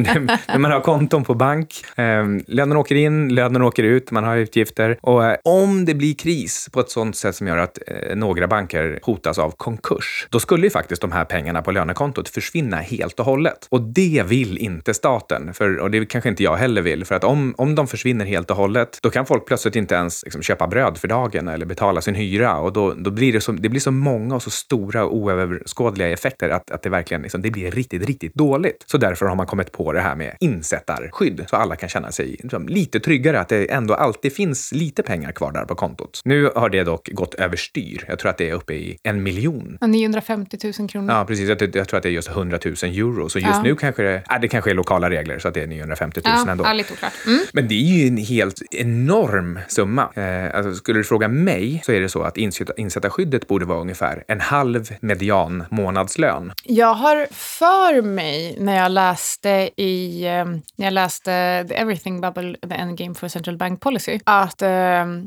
men, 0.02 0.38
men 0.48 0.60
man 0.60 0.70
har 0.70 0.80
konton 0.80 1.24
på 1.24 1.34
bank. 1.34 1.84
Eh, 1.96 2.24
lönen 2.46 2.76
åker 2.76 2.94
in, 2.94 3.34
lönen 3.34 3.62
åker 3.62 3.82
ut, 3.82 4.10
man 4.10 4.24
har 4.24 4.36
utgifter. 4.36 4.98
Och 5.00 5.24
eh, 5.24 5.36
om 5.44 5.84
det 5.84 5.94
blir 5.94 6.14
kris 6.14 6.68
på 6.72 6.80
ett 6.80 6.90
sånt 6.90 7.16
sätt 7.16 7.36
som 7.36 7.46
gör 7.46 7.56
att 7.56 7.78
eh, 7.86 8.16
några 8.16 8.48
banker 8.48 8.98
hotas 9.02 9.38
av 9.38 9.50
konkurs, 9.50 10.26
då 10.30 10.40
skulle 10.40 10.66
ju 10.66 10.70
faktiskt 10.70 11.02
de 11.02 11.12
här 11.12 11.24
pengarna 11.24 11.62
på 11.62 11.70
lönekontot 11.70 12.28
försvinna 12.28 12.76
helt 12.76 13.20
och 13.20 13.26
hållet. 13.26 13.66
Och 13.68 13.80
det 13.80 14.24
vill 14.26 14.58
inte 14.58 14.94
staten, 14.94 15.54
för, 15.54 15.78
och 15.78 15.90
det 15.90 16.06
kanske 16.06 16.28
inte 16.28 16.42
jag 16.42 16.56
heller 16.56 16.82
vill. 16.82 17.04
För 17.04 17.14
att 17.14 17.24
om, 17.24 17.54
om 17.58 17.74
de 17.74 17.86
försvinner 17.86 18.24
helt 18.24 18.50
och 18.50 18.56
hållet, 18.56 18.98
då 19.02 19.10
kan 19.10 19.26
folk 19.26 19.46
plötsligt 19.46 19.76
inte 19.76 19.94
ens 19.94 20.24
liksom, 20.24 20.42
köpa 20.42 20.66
bröd 20.66 20.98
för 20.98 21.08
dagen 21.08 21.48
eller 21.48 21.66
betala 21.66 22.00
sin 22.00 22.14
hyra. 22.14 22.56
Och 22.56 22.72
då, 22.72 22.94
då 22.94 23.10
blir 23.10 23.32
det, 23.32 23.40
så, 23.40 23.52
det 23.52 23.68
blir 23.68 23.80
så 23.80 23.90
många 23.90 24.34
och 24.34 24.41
så 24.42 24.50
stora 24.50 25.04
och 25.04 25.16
oöverskådliga 25.16 26.08
effekter 26.08 26.48
att, 26.48 26.70
att 26.70 26.82
det 26.82 26.90
verkligen 26.90 27.22
liksom, 27.22 27.42
det 27.42 27.50
blir 27.50 27.70
riktigt, 27.70 28.06
riktigt 28.06 28.34
dåligt. 28.34 28.84
Så 28.86 28.98
därför 28.98 29.26
har 29.26 29.36
man 29.36 29.46
kommit 29.46 29.72
på 29.72 29.92
det 29.92 30.00
här 30.00 30.14
med 30.16 30.36
insättarskydd, 30.40 31.44
så 31.50 31.56
alla 31.56 31.76
kan 31.76 31.88
känna 31.88 32.12
sig 32.12 32.36
liksom, 32.42 32.68
lite 32.68 33.00
tryggare, 33.00 33.40
att 33.40 33.48
det 33.48 33.72
ändå 33.72 33.94
alltid 33.94 34.32
finns 34.32 34.72
lite 34.72 35.02
pengar 35.02 35.32
kvar 35.32 35.52
där 35.52 35.64
på 35.64 35.74
kontot. 35.74 36.20
Nu 36.24 36.50
har 36.54 36.68
det 36.68 36.84
dock 36.84 37.08
gått 37.12 37.34
överstyr. 37.34 38.04
Jag 38.08 38.18
tror 38.18 38.30
att 38.30 38.38
det 38.38 38.50
är 38.50 38.54
uppe 38.54 38.74
i 38.74 38.98
en 39.02 39.22
miljon. 39.22 39.78
950 39.80 40.58
000 40.78 40.88
kronor. 40.88 41.14
Ja, 41.14 41.24
precis. 41.24 41.48
Jag, 41.48 41.76
jag 41.76 41.88
tror 41.88 41.96
att 41.96 42.02
det 42.02 42.08
är 42.08 42.10
just 42.10 42.28
100 42.28 42.58
000 42.64 42.74
euro. 42.82 43.28
Så 43.28 43.38
just 43.38 43.50
Ja. 43.52 43.62
nu 43.62 43.76
kanske 43.76 44.02
det, 44.02 44.14
äh, 44.30 44.40
det 44.40 44.48
kanske 44.48 44.70
är 44.70 44.74
lokala 44.74 45.10
regler, 45.10 45.38
så 45.38 45.48
att 45.48 45.54
det 45.54 45.62
är 45.62 45.66
950 45.66 46.20
000 46.24 46.48
ändå. 46.48 46.64
ja, 46.64 46.72
lite 46.72 46.92
oklart. 46.92 47.12
Mm. 47.26 47.40
Men 47.52 47.68
det 47.68 47.74
är 47.74 47.78
ju 47.98 48.08
en 48.08 48.16
helt 48.16 48.62
enorm 48.70 49.58
summa. 49.68 50.08
Eh, 50.14 50.54
alltså, 50.56 50.74
skulle 50.74 50.98
du 51.00 51.04
fråga 51.04 51.28
mig 51.28 51.82
så 51.86 51.92
är 51.92 52.00
det 52.00 52.08
så 52.08 52.22
att 52.22 52.36
insätta, 52.36 52.72
insättarskyddet 52.76 53.48
borde 53.48 53.64
vara 53.64 53.78
ungefär 53.80 54.24
en 54.32 54.40
halv 54.40 54.88
median 55.00 55.64
månadslön. 55.70 56.52
Jag 56.64 56.94
har 56.94 57.26
för 57.30 58.02
mig 58.02 58.56
när 58.60 58.76
jag 58.76 58.92
läste 58.92 59.70
i 59.76 60.24
eh, 60.26 60.44
när 60.76 60.86
jag 60.86 60.92
läste 60.92 61.64
The 61.68 61.74
Everything 61.74 62.20
Bubble, 62.20 62.56
The 62.68 62.74
Endgame 62.74 63.14
for 63.14 63.28
Central 63.28 63.56
Bank 63.56 63.80
Policy, 63.80 64.20
att 64.24 64.62
eh, 64.62 64.68